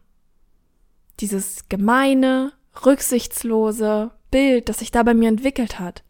Dieses 1.21 1.69
gemeine, 1.69 2.53
rücksichtslose 2.85 4.11
Bild, 4.31 4.69
das 4.69 4.79
sich 4.79 4.91
da 4.91 5.03
bei 5.03 5.13
mir 5.13 5.29
entwickelt 5.29 5.79
hat. 5.79 6.03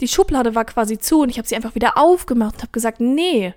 Die 0.00 0.08
Schublade 0.08 0.54
war 0.54 0.64
quasi 0.64 0.98
zu 0.98 1.20
und 1.20 1.28
ich 1.28 1.38
habe 1.38 1.46
sie 1.46 1.54
einfach 1.54 1.74
wieder 1.74 1.96
aufgemacht 1.96 2.56
und 2.56 2.62
habe 2.62 2.72
gesagt, 2.72 3.00
nee, 3.00 3.54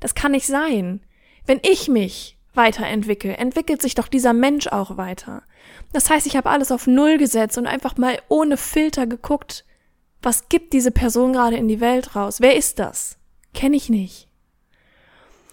das 0.00 0.14
kann 0.14 0.32
nicht 0.32 0.46
sein. 0.46 1.00
Wenn 1.46 1.60
ich 1.62 1.88
mich 1.88 2.36
weiterentwickle, 2.54 3.36
entwickelt 3.36 3.80
sich 3.80 3.94
doch 3.94 4.08
dieser 4.08 4.32
Mensch 4.32 4.66
auch 4.66 4.96
weiter. 4.96 5.42
Das 5.92 6.10
heißt, 6.10 6.26
ich 6.26 6.36
habe 6.36 6.50
alles 6.50 6.72
auf 6.72 6.86
Null 6.86 7.16
gesetzt 7.16 7.56
und 7.56 7.66
einfach 7.66 7.96
mal 7.96 8.20
ohne 8.28 8.56
Filter 8.56 9.06
geguckt, 9.06 9.64
was 10.20 10.48
gibt 10.48 10.72
diese 10.72 10.90
Person 10.90 11.32
gerade 11.32 11.56
in 11.56 11.68
die 11.68 11.80
Welt 11.80 12.16
raus? 12.16 12.40
Wer 12.40 12.56
ist 12.56 12.78
das? 12.78 13.16
Kenne 13.54 13.76
ich 13.76 13.88
nicht. 13.88 14.28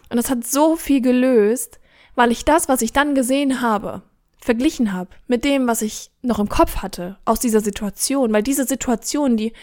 Und 0.10 0.17
das 0.17 0.29
hat 0.29 0.46
so 0.46 0.75
viel 0.75 1.01
gelöst, 1.01 1.79
weil 2.15 2.32
ich 2.32 2.44
das, 2.44 2.67
was 2.67 2.82
ich 2.82 2.91
dann 2.91 3.15
gesehen 3.15 3.62
habe, 3.62 4.01
verglichen 4.46 4.94
habe 4.94 5.10
mit 5.28 5.44
dem, 5.44 5.68
was 5.68 5.82
ich 5.82 6.12
noch 6.22 6.40
im 6.40 6.50
Kopf 6.50 6.78
hatte 6.78 7.18
aus 7.25 7.40
dieser 7.40 7.62
Situation, 7.62 8.32
weil 8.32 8.44
diese 8.44 8.66
Situation, 8.66 9.38
die 9.38 9.54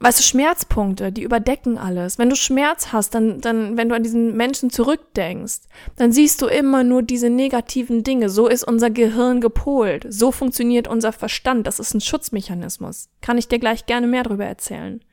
weißt 0.00 0.18
du, 0.18 0.24
Schmerzpunkte, 0.24 1.12
die 1.12 1.22
überdecken 1.22 1.78
alles. 1.78 2.18
Wenn 2.18 2.28
du 2.28 2.34
Schmerz 2.34 2.92
hast, 2.92 3.14
dann, 3.14 3.40
dann, 3.40 3.76
wenn 3.76 3.88
du 3.88 3.94
an 3.94 4.02
diesen 4.02 4.36
Menschen 4.36 4.70
zurückdenkst, 4.70 5.60
dann 5.94 6.10
siehst 6.10 6.42
du 6.42 6.46
immer 6.46 6.82
nur 6.82 7.02
diese 7.02 7.30
negativen 7.30 8.02
Dinge. 8.02 8.28
So 8.28 8.48
ist 8.48 8.64
unser 8.64 8.90
Gehirn 8.90 9.40
gepolt. 9.40 10.06
So 10.08 10.32
funktioniert 10.32 10.88
unser 10.88 11.12
Verstand. 11.12 11.68
Das 11.68 11.78
ist 11.78 11.94
ein 11.94 12.00
Schutzmechanismus. 12.00 13.10
Kann 13.20 13.38
ich 13.38 13.46
dir 13.46 13.60
gleich 13.60 13.86
gerne 13.86 14.08
mehr 14.08 14.24
darüber 14.24 14.44
erzählen. 14.44 15.04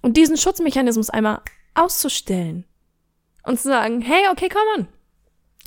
Und 0.00 0.16
diesen 0.16 0.36
Schutzmechanismus 0.36 1.10
einmal 1.10 1.40
auszustellen, 1.74 2.64
und 3.44 3.58
zu 3.58 3.68
sagen, 3.68 4.00
hey, 4.00 4.28
okay, 4.30 4.48
komm 4.48 4.62
on. 4.76 4.88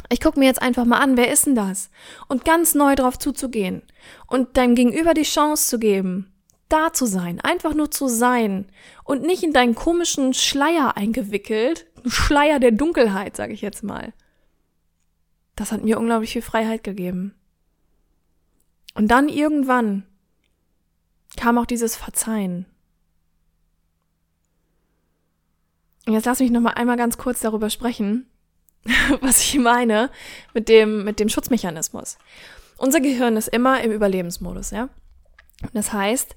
Ich 0.10 0.22
gucke 0.22 0.40
mir 0.40 0.46
jetzt 0.46 0.62
einfach 0.62 0.86
mal 0.86 1.00
an, 1.00 1.18
wer 1.18 1.32
ist 1.32 1.46
denn 1.46 1.56
das? 1.56 1.90
Und 2.28 2.46
ganz 2.46 2.76
neu 2.76 2.96
drauf 2.96 3.18
zuzugehen 3.18 3.82
und 4.28 4.58
deinem 4.58 4.76
Gegenüber 4.76 5.14
die 5.14 5.24
Chance 5.24 5.68
zu 5.68 5.80
geben, 5.80 6.32
da 6.70 6.94
zu 6.94 7.06
sein, 7.06 7.42
einfach 7.42 7.74
nur 7.74 7.92
zu 7.92 8.08
sein 8.08 8.68
und 9.04 9.24
nicht 9.24 9.44
in 9.44 9.54
deinen 9.54 9.76
komischen 9.76 10.34
Schleier 10.34 10.96
eingewickelt, 10.98 11.88
Schleier 12.06 12.60
der 12.60 12.72
Dunkelheit, 12.72 13.36
sage 13.36 13.54
ich 13.54 13.62
jetzt 13.62 13.84
mal. 13.84 14.14
Das 15.56 15.72
hat 15.72 15.84
mir 15.84 16.00
unglaublich 16.00 16.34
viel 16.34 16.42
Freiheit 16.42 16.84
gegeben. 16.84 17.34
Und 18.94 19.10
dann 19.10 19.30
irgendwann 19.30 20.04
kam 21.36 21.58
auch 21.58 21.66
dieses 21.66 21.96
Verzeihen. 21.96 22.66
Und 26.06 26.14
jetzt 26.14 26.26
lass 26.26 26.40
mich 26.40 26.52
noch 26.52 26.62
mal 26.62 26.72
einmal 26.72 26.98
ganz 26.98 27.18
kurz 27.18 27.40
darüber 27.40 27.70
sprechen, 27.70 28.28
was 29.22 29.42
ich 29.42 29.58
meine 29.58 30.10
mit 30.54 30.70
dem, 30.70 31.04
mit 31.04 31.20
dem 31.20 31.30
Schutzmechanismus. 31.30 32.18
Unser 32.78 33.00
Gehirn 33.00 33.38
ist 33.38 33.48
immer 33.48 33.82
im 33.82 33.92
Überlebensmodus, 33.92 34.72
ja. 34.72 34.90
Das 35.74 35.94
heißt, 35.94 36.36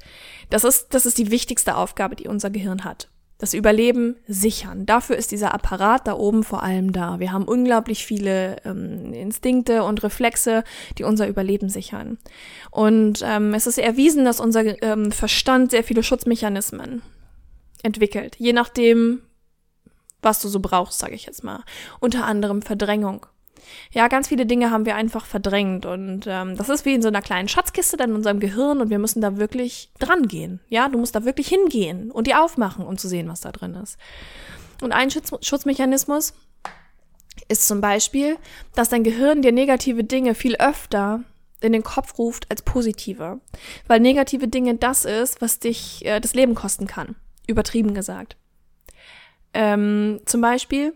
das 0.50 0.64
ist, 0.64 0.94
das 0.94 1.04
ist 1.04 1.18
die 1.18 1.30
wichtigste 1.30 1.76
Aufgabe, 1.76 2.16
die 2.16 2.28
unser 2.28 2.50
Gehirn 2.50 2.84
hat. 2.84 3.08
Das 3.38 3.54
Überleben 3.54 4.16
sichern. 4.26 4.84
Dafür 4.84 5.16
ist 5.16 5.30
dieser 5.30 5.54
Apparat 5.54 6.08
da 6.08 6.14
oben 6.14 6.42
vor 6.42 6.62
allem 6.64 6.92
da. 6.92 7.20
Wir 7.20 7.30
haben 7.30 7.44
unglaublich 7.44 8.04
viele 8.04 8.56
ähm, 8.64 9.12
Instinkte 9.12 9.84
und 9.84 10.02
Reflexe, 10.02 10.64
die 10.96 11.04
unser 11.04 11.28
Überleben 11.28 11.68
sichern. 11.68 12.18
Und 12.70 13.22
ähm, 13.24 13.54
es 13.54 13.68
ist 13.68 13.78
erwiesen, 13.78 14.24
dass 14.24 14.40
unser 14.40 14.82
ähm, 14.82 15.12
Verstand 15.12 15.70
sehr 15.70 15.84
viele 15.84 16.02
Schutzmechanismen 16.02 17.02
entwickelt, 17.84 18.34
je 18.38 18.52
nachdem, 18.52 19.22
was 20.22 20.40
du 20.40 20.48
so 20.48 20.60
brauchst, 20.60 20.98
sage 20.98 21.14
ich 21.14 21.26
jetzt 21.26 21.44
mal. 21.44 21.64
Unter 22.00 22.24
anderem 22.24 22.62
Verdrängung. 22.62 23.26
Ja, 23.92 24.08
ganz 24.08 24.28
viele 24.28 24.46
Dinge 24.46 24.70
haben 24.70 24.86
wir 24.86 24.94
einfach 24.94 25.26
verdrängt 25.26 25.84
und 25.84 26.26
ähm, 26.26 26.56
das 26.56 26.68
ist 26.68 26.84
wie 26.84 26.94
in 26.94 27.02
so 27.02 27.08
einer 27.08 27.22
kleinen 27.22 27.48
Schatzkiste 27.48 27.96
dann 27.96 28.10
in 28.10 28.16
unserem 28.16 28.40
Gehirn 28.40 28.80
und 28.80 28.90
wir 28.90 28.98
müssen 28.98 29.20
da 29.20 29.36
wirklich 29.36 29.90
dran 29.98 30.28
gehen. 30.28 30.60
Ja, 30.68 30.88
du 30.88 30.98
musst 30.98 31.14
da 31.14 31.24
wirklich 31.24 31.48
hingehen 31.48 32.10
und 32.10 32.26
die 32.26 32.34
aufmachen, 32.34 32.86
um 32.86 32.96
zu 32.96 33.08
sehen, 33.08 33.28
was 33.28 33.40
da 33.40 33.52
drin 33.52 33.74
ist. 33.74 33.98
Und 34.80 34.92
ein 34.92 35.10
Schutz 35.10 35.32
Schutzmechanismus 35.42 36.34
ist 37.48 37.66
zum 37.68 37.80
Beispiel, 37.80 38.36
dass 38.74 38.88
dein 38.88 39.04
Gehirn 39.04 39.42
dir 39.42 39.52
negative 39.52 40.04
Dinge 40.04 40.34
viel 40.34 40.56
öfter 40.56 41.22
in 41.60 41.72
den 41.72 41.82
Kopf 41.82 42.18
ruft 42.18 42.50
als 42.50 42.62
positive. 42.62 43.40
Weil 43.86 44.00
negative 44.00 44.48
Dinge 44.48 44.76
das 44.76 45.04
ist, 45.04 45.40
was 45.40 45.58
dich 45.58 46.04
äh, 46.04 46.20
das 46.20 46.34
Leben 46.34 46.54
kosten 46.54 46.86
kann. 46.86 47.16
Übertrieben 47.46 47.94
gesagt. 47.94 48.36
Ähm, 49.54 50.20
zum 50.26 50.40
Beispiel, 50.40 50.94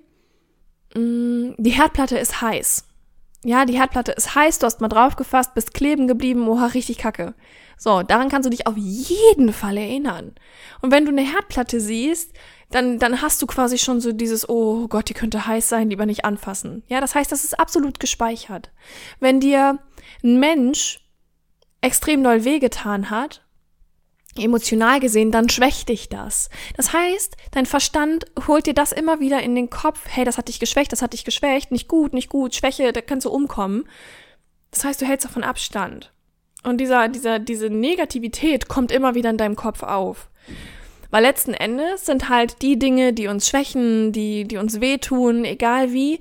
mh, 0.95 1.01
mm, 1.01 1.55
die 1.59 1.71
Herdplatte 1.71 2.19
ist 2.19 2.41
heiß. 2.41 2.85
Ja, 3.45 3.65
die 3.65 3.79
Herdplatte 3.79 4.13
ist 4.13 4.37
heiß, 4.37 4.61
du 4.61 4.67
hast 4.67 4.81
mal 4.81 4.89
draufgefasst, 4.89 5.55
bist 5.55 5.75
kleben 5.75 6.07
geblieben, 6.07 6.47
oha, 6.47 6.67
richtig 6.67 6.99
kacke. 6.99 7.35
So, 7.77 8.05
daran 8.05 8.29
kannst 8.29 8.47
du 8.47 8.51
dich 8.51 8.69
auf 8.69 8.77
jeden 8.77 9.53
Fall 9.53 9.77
erinnern. 9.77 10.37
Und 10.81 10.93
wenn 10.93 11.05
du 11.05 11.11
eine 11.11 11.23
Herdplatte 11.23 11.81
siehst, 11.81 12.33
dann, 12.71 13.01
dann 13.01 13.21
hast 13.21 13.43
du 13.43 13.47
quasi 13.47 13.79
schon 13.79 14.01
so 14.01 14.13
dieses, 14.13 14.49
oh 14.49 14.87
Gott, 14.87 15.09
die 15.09 15.15
könnte 15.15 15.47
heiß 15.47 15.69
sein, 15.69 15.91
lieber 15.91 16.07
nicht 16.07 16.25
anfassen. 16.25 16.85
Ja, 16.87 17.01
das 17.01 17.17
heißt, 17.17 17.33
das 17.33 17.45
ist 17.45 17.59
absolut 17.59 17.99
gespeichert. 17.99 18.71
Wenn 19.19 19.41
dir 19.41 19.81
ein 20.23 20.39
Mensch 20.39 21.01
extrem 21.81 22.23
doll 22.23 22.45
wehgetan 22.45 23.11
hat, 23.11 23.42
emotional 24.37 25.01
gesehen, 25.01 25.31
dann 25.31 25.49
schwächt 25.49 25.89
dich 25.89 26.09
das. 26.09 26.49
Das 26.77 26.93
heißt, 26.93 27.37
dein 27.51 27.67
Verstand 27.67 28.27
holt 28.47 28.67
dir 28.67 28.75
das 28.75 28.93
immer 28.93 29.21
wieder 29.21 29.43
in 29.43 29.55
den 29.55 29.71
Kopf, 29.71 30.01
hey, 30.09 30.25
das 30.25 30.39
hat 30.39 30.49
dich 30.49 30.59
geschwächt, 30.59 30.93
das 30.93 31.03
hat 31.03 31.13
dich 31.13 31.25
geschwächt, 31.25 31.71
nicht 31.71 31.89
gut, 31.89 32.15
nicht 32.15 32.29
gut, 32.29 32.55
Schwäche, 32.55 32.93
da 32.93 33.01
kannst 33.01 33.27
du 33.27 33.31
umkommen. 33.31 33.85
Das 34.71 34.85
heißt, 34.85 35.03
du 35.03 35.07
hältst 35.07 35.27
davon 35.27 35.45
Abstand. 35.45 36.13
Und 36.63 36.79
dieser, 36.79 37.09
dieser, 37.09 37.39
diese 37.39 37.69
Negativität 37.69 38.69
kommt 38.69 38.93
immer 38.93 39.15
wieder 39.15 39.31
in 39.31 39.37
deinem 39.37 39.57
Kopf 39.57 39.83
auf. 39.83 40.31
Weil 41.11 41.25
letzten 41.25 41.53
Endes 41.53 42.07
sind 42.07 42.31
halt 42.31 42.63
die 42.63 42.79
Dinge, 42.79 43.13
die 43.13 43.27
uns 43.27 43.49
schwächen, 43.49 44.13
die, 44.13 44.45
die 44.45 44.57
uns 44.57 44.81
wehtun, 44.81 45.45
egal 45.45 45.93
wie, 45.93 46.21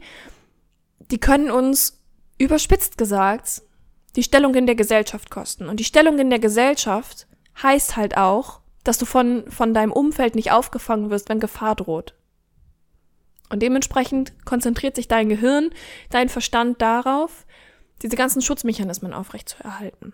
die 1.11 1.19
können 1.19 1.49
uns 1.49 2.01
überspitzt 2.37 2.97
gesagt 2.97 3.61
die 4.17 4.23
Stellung 4.23 4.53
in 4.55 4.65
der 4.65 4.75
Gesellschaft 4.75 5.29
kosten. 5.29 5.69
Und 5.69 5.79
die 5.79 5.85
Stellung 5.85 6.19
in 6.19 6.29
der 6.29 6.39
Gesellschaft 6.39 7.27
heißt 7.61 7.97
halt 7.97 8.17
auch, 8.17 8.61
dass 8.83 8.97
du 8.97 9.05
von, 9.05 9.49
von 9.49 9.73
deinem 9.73 9.91
Umfeld 9.91 10.35
nicht 10.35 10.51
aufgefangen 10.51 11.09
wirst, 11.09 11.29
wenn 11.29 11.39
Gefahr 11.39 11.75
droht. 11.75 12.15
Und 13.49 13.61
dementsprechend 13.61 14.33
konzentriert 14.45 14.95
sich 14.95 15.07
dein 15.07 15.29
Gehirn, 15.29 15.71
dein 16.09 16.29
Verstand 16.29 16.81
darauf, 16.81 17.45
diese 18.01 18.15
ganzen 18.15 18.41
Schutzmechanismen 18.41 19.13
aufrechtzuerhalten. 19.13 20.13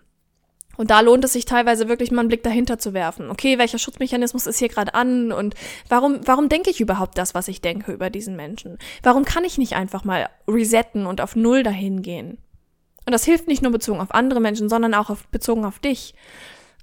Und 0.76 0.92
da 0.92 1.00
lohnt 1.00 1.24
es 1.24 1.32
sich 1.32 1.44
teilweise 1.44 1.88
wirklich 1.88 2.12
mal 2.12 2.20
einen 2.20 2.28
Blick 2.28 2.44
dahinter 2.44 2.78
zu 2.78 2.94
werfen. 2.94 3.30
Okay, 3.30 3.58
welcher 3.58 3.78
Schutzmechanismus 3.78 4.46
ist 4.46 4.58
hier 4.60 4.68
gerade 4.68 4.94
an 4.94 5.32
und 5.32 5.54
warum, 5.88 6.20
warum 6.24 6.48
denke 6.48 6.70
ich 6.70 6.80
überhaupt 6.80 7.18
das, 7.18 7.34
was 7.34 7.48
ich 7.48 7.60
denke 7.60 7.92
über 7.92 8.10
diesen 8.10 8.36
Menschen? 8.36 8.78
Warum 9.02 9.24
kann 9.24 9.44
ich 9.44 9.58
nicht 9.58 9.74
einfach 9.74 10.04
mal 10.04 10.28
resetten 10.46 11.06
und 11.06 11.20
auf 11.20 11.34
Null 11.34 11.64
dahin 11.64 12.02
gehen? 12.02 12.38
Und 13.06 13.12
das 13.12 13.24
hilft 13.24 13.48
nicht 13.48 13.60
nur 13.60 13.72
bezogen 13.72 14.00
auf 14.00 14.14
andere 14.14 14.40
Menschen, 14.40 14.68
sondern 14.68 14.94
auch 14.94 15.10
auf, 15.10 15.26
bezogen 15.28 15.64
auf 15.64 15.80
dich, 15.80 16.14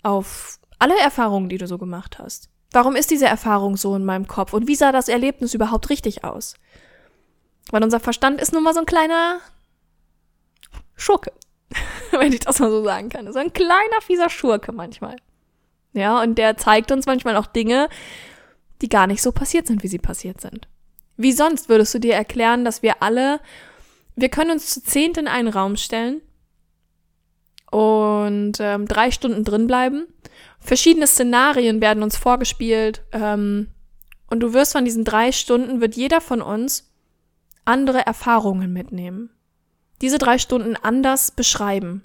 auf 0.06 0.60
alle 0.80 0.98
Erfahrungen, 1.00 1.50
die 1.50 1.58
du 1.58 1.68
so 1.68 1.78
gemacht 1.78 2.20
hast. 2.20 2.50
Warum 2.72 2.96
ist 2.96 3.12
diese 3.12 3.26
Erfahrung 3.26 3.78
so 3.78 3.96
in 3.96 4.06
meinem 4.06 4.28
Kopf 4.28 4.54
und 4.54 4.68
wie 4.68 4.76
sah 4.76 4.92
das 4.92 5.08
Erlebnis 5.08 5.54
überhaupt 5.54 5.90
richtig 5.90 6.24
aus? 6.24 6.56
Weil 7.72 7.84
unser 7.84 8.00
Verstand 8.00 8.42
ist 8.42 8.54
nun 8.54 8.64
mal 8.64 8.74
so 8.74 8.82
ein 8.82 8.86
kleiner 8.86 9.40
Schurke. 10.96 11.32
wenn 12.12 12.34
ich 12.34 12.42
das 12.42 12.60
mal 12.60 12.70
so 12.70 12.84
sagen 12.84 13.10
kann. 13.10 13.32
So 13.32 13.40
ein 13.40 13.54
kleiner, 13.54 14.02
fieser 14.02 14.30
Schurke 14.30 14.72
manchmal. 14.72 15.18
Ja, 15.94 16.22
und 16.22 16.38
der 16.38 16.58
zeigt 16.58 16.92
uns 16.92 17.06
manchmal 17.06 17.38
auch 17.38 17.48
Dinge, 17.48 17.90
die 18.82 18.90
gar 18.90 19.08
nicht 19.08 19.22
so 19.22 19.32
passiert 19.32 19.68
sind, 19.68 19.84
wie 19.84 19.88
sie 19.88 19.98
passiert 20.00 20.42
sind. 20.42 20.68
Wie 21.18 21.32
sonst 21.32 21.70
würdest 21.70 21.94
du 21.94 22.00
dir 22.00 22.14
erklären, 22.14 22.66
dass 22.66 22.82
wir 22.82 23.02
alle, 23.02 23.40
wir 24.16 24.30
können 24.30 24.52
uns 24.52 24.70
zu 24.70 24.84
zehnt 24.84 25.18
in 25.18 25.28
einen 25.28 25.48
Raum 25.48 25.78
stellen 25.78 26.22
und 27.72 28.54
ähm, 28.60 28.88
drei 28.88 29.12
Stunden 29.12 29.44
drin 29.44 29.68
bleiben. 29.68 30.08
Verschiedene 30.60 31.08
Szenarien 31.08 31.82
werden 31.82 32.04
uns 32.04 32.18
vorgespielt 32.18 33.04
ähm, 33.12 33.68
und 34.30 34.40
du 34.40 34.54
wirst 34.54 34.74
von 34.74 34.86
diesen 34.86 35.04
drei 35.04 35.32
Stunden, 35.32 35.82
wird 35.82 35.96
jeder 35.96 36.22
von 36.22 36.42
uns 36.42 36.92
andere 37.66 38.06
Erfahrungen 38.06 38.74
mitnehmen 38.74 39.30
diese 40.02 40.18
drei 40.18 40.38
Stunden 40.38 40.76
anders 40.76 41.32
beschreiben. 41.32 42.04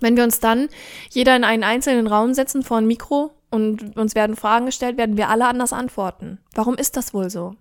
Wenn 0.00 0.16
wir 0.16 0.24
uns 0.24 0.40
dann 0.40 0.68
jeder 1.10 1.36
in 1.36 1.44
einen 1.44 1.64
einzelnen 1.64 2.06
Raum 2.06 2.34
setzen 2.34 2.62
vor 2.62 2.78
ein 2.78 2.86
Mikro 2.86 3.32
und 3.50 3.96
uns 3.96 4.14
werden 4.14 4.36
Fragen 4.36 4.66
gestellt, 4.66 4.96
werden 4.96 5.16
wir 5.16 5.28
alle 5.28 5.46
anders 5.46 5.72
antworten. 5.72 6.38
Warum 6.54 6.76
ist 6.76 6.96
das 6.96 7.12
wohl 7.12 7.28
so? 7.28 7.54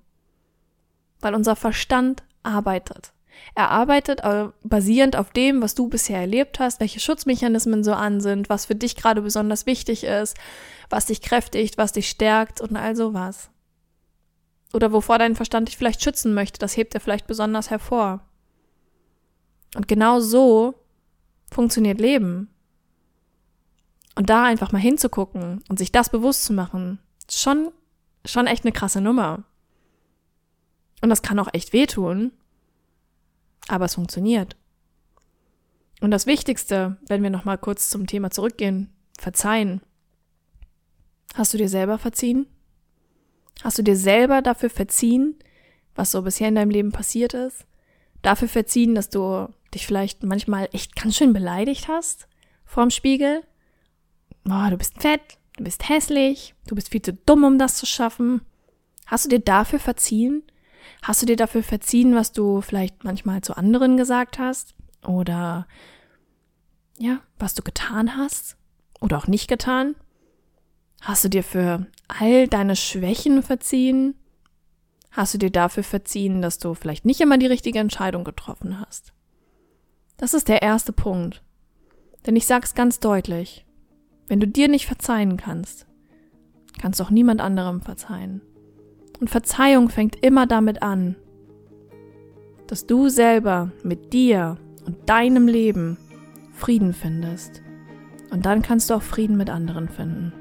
Weil 1.20 1.36
unser 1.36 1.56
Verstand 1.56 2.24
arbeitet. 2.44 3.12
Er 3.56 3.72
arbeitet 3.72 4.22
basierend 4.64 5.16
auf 5.16 5.32
dem, 5.32 5.62
was 5.62 5.76
du 5.76 5.88
bisher 5.88 6.20
erlebt 6.20 6.60
hast, 6.60 6.80
welche 6.80 7.00
Schutzmechanismen 7.00 7.84
so 7.84 7.94
an 7.94 8.22
sind, 8.22 8.50
was 8.50 8.66
für 8.66 8.76
dich 8.76 8.96
gerade 8.96 9.22
besonders 9.22 9.66
wichtig 9.66 10.04
ist, 10.04 10.38
was 10.90 11.08
dich 11.08 11.22
kräftigt, 11.22 11.78
was 11.78 11.92
dich 11.92 12.10
stärkt 12.10 12.62
und 12.62 12.78
all 12.78 12.96
sowas. 12.96 13.50
Oder 14.74 14.92
wovor 14.92 15.18
dein 15.18 15.36
Verstand 15.36 15.68
dich 15.68 15.78
vielleicht 15.78 16.04
schützen 16.04 16.34
möchte, 16.34 16.60
das 16.60 16.78
hebt 16.78 16.94
er 16.94 17.02
vielleicht 17.02 17.28
besonders 17.28 17.70
hervor. 17.70 18.22
Und 19.76 19.88
genau 19.88 20.20
so 20.20 20.76
funktioniert 21.52 22.00
Leben. 22.00 22.50
Und 24.16 24.30
da 24.30 24.44
einfach 24.44 24.72
mal 24.72 24.80
hinzugucken 24.80 25.64
und 25.70 25.80
sich 25.80 25.92
das 25.92 26.10
bewusst 26.10 26.44
zu 26.44 26.54
machen, 26.54 27.00
schon, 27.32 27.72
schon 28.26 28.48
echt 28.48 28.66
eine 28.66 28.74
krasse 28.74 29.02
Nummer. 29.02 29.44
Und 31.02 31.10
das 31.10 31.22
kann 31.22 31.40
auch 31.40 31.48
echt 31.54 31.74
wehtun, 31.74 32.32
aber 33.70 33.86
es 33.86 33.96
funktioniert. 33.96 34.56
Und 36.02 36.12
das 36.12 36.26
Wichtigste, 36.26 36.98
wenn 37.08 37.24
wir 37.24 37.30
nochmal 37.30 37.58
kurz 37.58 37.90
zum 37.90 38.08
Thema 38.08 38.32
zurückgehen, 38.32 38.90
verzeihen. 39.18 39.82
Hast 41.34 41.54
du 41.54 41.58
dir 41.58 41.70
selber 41.70 41.98
verziehen? 41.98 42.48
Hast 43.64 43.78
du 43.78 43.84
dir 43.84 43.98
selber 43.98 44.42
dafür 44.42 44.70
verziehen, 44.70 45.36
was 45.96 46.12
so 46.12 46.22
bisher 46.22 46.48
in 46.48 46.56
deinem 46.56 46.72
Leben 46.72 46.92
passiert 46.92 47.34
ist? 47.34 47.66
Dafür 48.22 48.48
verziehen, 48.48 48.96
dass 48.96 49.10
du 49.10 49.48
dich 49.74 49.86
vielleicht 49.86 50.24
manchmal 50.24 50.70
echt 50.72 50.96
ganz 50.96 51.18
schön 51.18 51.34
beleidigt 51.34 51.88
hast 51.88 52.30
vorm 52.70 52.92
Spiegel. 52.92 53.44
Oh, 54.48 54.70
du 54.70 54.78
bist 54.78 55.02
fett, 55.02 55.40
du 55.58 55.64
bist 55.64 55.90
hässlich, 55.90 56.54
du 56.68 56.76
bist 56.76 56.90
viel 56.90 57.02
zu 57.02 57.14
dumm, 57.14 57.44
um 57.44 57.58
das 57.58 57.76
zu 57.76 57.86
schaffen. 57.86 58.42
Hast 59.08 59.26
du 59.26 59.30
dir 59.30 59.40
dafür 59.40 59.80
verziehen? 59.80 60.44
Hast 61.02 61.22
du 61.22 61.26
dir 61.26 61.36
dafür 61.36 61.64
verziehen, 61.64 62.16
was 62.16 62.32
du 62.32 62.62
vielleicht 62.62 63.04
manchmal 63.04 63.42
zu 63.42 63.56
anderen 63.56 63.98
gesagt 63.98 64.40
hast? 64.40 64.76
Oder 65.06 65.68
ja, 66.98 67.20
was 67.38 67.54
du 67.54 67.64
getan 67.64 68.18
hast? 68.18 68.58
Oder 69.00 69.18
auch 69.18 69.28
nicht 69.28 69.48
getan? 69.48 69.96
Hast 71.02 71.24
du 71.24 71.30
dir 71.30 71.44
für 71.44 71.88
all 72.08 72.48
deine 72.48 72.76
Schwächen 72.76 73.42
verziehen? 73.42 74.16
Hast 75.12 75.34
du 75.34 75.38
dir 75.38 75.52
dafür 75.52 75.84
verziehen, 75.84 76.42
dass 76.42 76.60
du 76.60 76.74
vielleicht 76.74 77.06
nicht 77.06 77.22
immer 77.22 77.38
die 77.38 77.48
richtige 77.48 77.80
Entscheidung 77.80 78.24
getroffen 78.24 78.80
hast? 78.80 79.14
Das 80.18 80.34
ist 80.34 80.50
der 80.50 80.62
erste 80.62 80.92
Punkt. 80.92 81.42
Denn 82.26 82.36
ich 82.36 82.46
sag's 82.46 82.76
ganz 82.76 83.00
deutlich. 83.00 83.66
Wenn 84.28 84.40
du 84.40 84.48
dir 84.48 84.68
nicht 84.68 84.86
verzeihen 84.86 85.38
kannst, 85.38 85.88
kannst 86.80 87.00
du 87.00 87.06
auch 87.06 87.10
niemand 87.10 87.42
anderem 87.42 87.82
verzeihen. 87.82 88.42
Und 89.20 89.30
Verzeihung 89.30 89.90
fängt 89.90 90.24
immer 90.24 90.48
damit 90.48 90.82
an, 90.82 91.16
dass 92.68 92.86
du 92.86 93.10
selber 93.10 93.72
mit 93.84 94.14
dir 94.14 94.58
und 94.86 95.10
deinem 95.10 95.48
Leben 95.48 95.98
Frieden 96.54 96.94
findest. 96.94 97.62
Und 98.32 98.46
dann 98.46 98.62
kannst 98.62 98.90
du 98.90 98.94
auch 98.94 99.02
Frieden 99.02 99.38
mit 99.38 99.50
anderen 99.50 99.90
finden. 99.90 100.34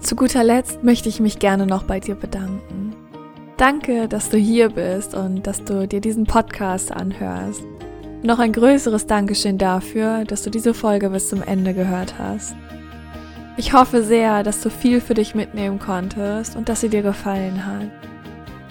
Zu 0.00 0.14
guter 0.14 0.44
Letzt 0.44 0.84
möchte 0.84 1.08
ich 1.08 1.18
mich 1.18 1.40
gerne 1.40 1.66
noch 1.66 1.82
bei 1.82 1.98
dir 1.98 2.14
bedanken. 2.14 2.75
Danke, 3.56 4.06
dass 4.06 4.28
du 4.28 4.36
hier 4.36 4.68
bist 4.68 5.14
und 5.14 5.46
dass 5.46 5.64
du 5.64 5.88
dir 5.88 6.02
diesen 6.02 6.24
Podcast 6.24 6.92
anhörst. 6.92 7.62
Noch 8.22 8.38
ein 8.38 8.52
größeres 8.52 9.06
Dankeschön 9.06 9.56
dafür, 9.56 10.24
dass 10.24 10.42
du 10.42 10.50
diese 10.50 10.74
Folge 10.74 11.08
bis 11.08 11.30
zum 11.30 11.42
Ende 11.42 11.72
gehört 11.72 12.18
hast. 12.18 12.54
Ich 13.56 13.72
hoffe 13.72 14.02
sehr, 14.02 14.42
dass 14.42 14.60
du 14.60 14.68
viel 14.68 15.00
für 15.00 15.14
dich 15.14 15.34
mitnehmen 15.34 15.78
konntest 15.78 16.54
und 16.54 16.68
dass 16.68 16.82
sie 16.82 16.90
dir 16.90 17.00
gefallen 17.00 17.64
hat. 17.64 17.88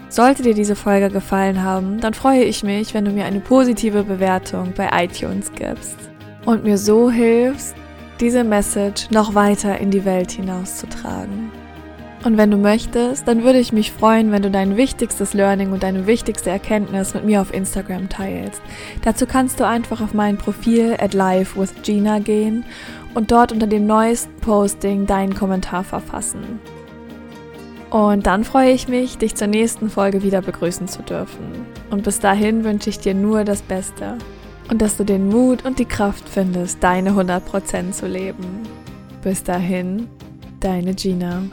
Sollte 0.09 0.43
dir 0.43 0.53
diese 0.53 0.75
Folge 0.75 1.09
gefallen 1.09 1.63
haben, 1.63 1.99
dann 1.99 2.13
freue 2.13 2.43
ich 2.43 2.61
mich, 2.61 2.93
wenn 2.93 3.05
du 3.05 3.11
mir 3.11 3.25
eine 3.25 3.39
positive 3.39 4.03
Bewertung 4.03 4.71
bei 4.77 4.87
iTunes 5.03 5.51
gibst 5.51 5.97
und 6.45 6.63
mir 6.63 6.77
so 6.77 7.09
hilfst, 7.09 7.73
diese 8.19 8.43
Message 8.43 9.09
noch 9.09 9.33
weiter 9.33 9.79
in 9.79 9.89
die 9.89 10.05
Welt 10.05 10.31
hinauszutragen. 10.31 11.64
Und 12.25 12.37
wenn 12.37 12.49
du 12.49 12.57
möchtest, 12.57 13.27
dann 13.27 13.43
würde 13.43 13.59
ich 13.59 13.71
mich 13.71 13.91
freuen, 13.91 14.31
wenn 14.31 14.41
du 14.41 14.49
dein 14.49 14.77
wichtigstes 14.77 15.35
Learning 15.35 15.71
und 15.71 15.83
deine 15.83 16.07
wichtigste 16.07 16.49
Erkenntnis 16.49 17.13
mit 17.13 17.23
mir 17.23 17.39
auf 17.39 17.53
Instagram 17.53 18.09
teilst. 18.09 18.63
Dazu 19.03 19.27
kannst 19.27 19.59
du 19.59 19.67
einfach 19.67 20.01
auf 20.01 20.15
mein 20.15 20.35
Profil 20.35 20.97
at 20.99 21.13
live 21.13 21.55
with 21.55 21.75
Gina 21.83 22.17
gehen 22.17 22.65
und 23.13 23.31
dort 23.31 23.51
unter 23.51 23.67
dem 23.67 23.85
neuesten 23.85 24.35
Posting 24.41 25.05
deinen 25.05 25.35
Kommentar 25.35 25.83
verfassen. 25.83 26.59
Und 27.91 28.25
dann 28.25 28.43
freue 28.43 28.71
ich 28.71 28.87
mich, 28.87 29.19
dich 29.19 29.35
zur 29.35 29.47
nächsten 29.47 29.91
Folge 29.91 30.23
wieder 30.23 30.41
begrüßen 30.41 30.87
zu 30.87 31.03
dürfen. 31.03 31.67
Und 31.91 32.03
bis 32.03 32.19
dahin 32.19 32.63
wünsche 32.63 32.89
ich 32.89 32.97
dir 32.97 33.13
nur 33.13 33.43
das 33.43 33.61
Beste. 33.61 34.17
Und 34.71 34.81
dass 34.81 34.97
du 34.97 35.03
den 35.03 35.29
Mut 35.29 35.63
und 35.63 35.77
die 35.77 35.85
Kraft 35.85 36.27
findest, 36.27 36.83
deine 36.83 37.11
100% 37.11 37.91
zu 37.91 38.07
leben. 38.07 38.63
Bis 39.21 39.43
dahin, 39.43 40.07
deine 40.59 40.95
Gina. 40.95 41.43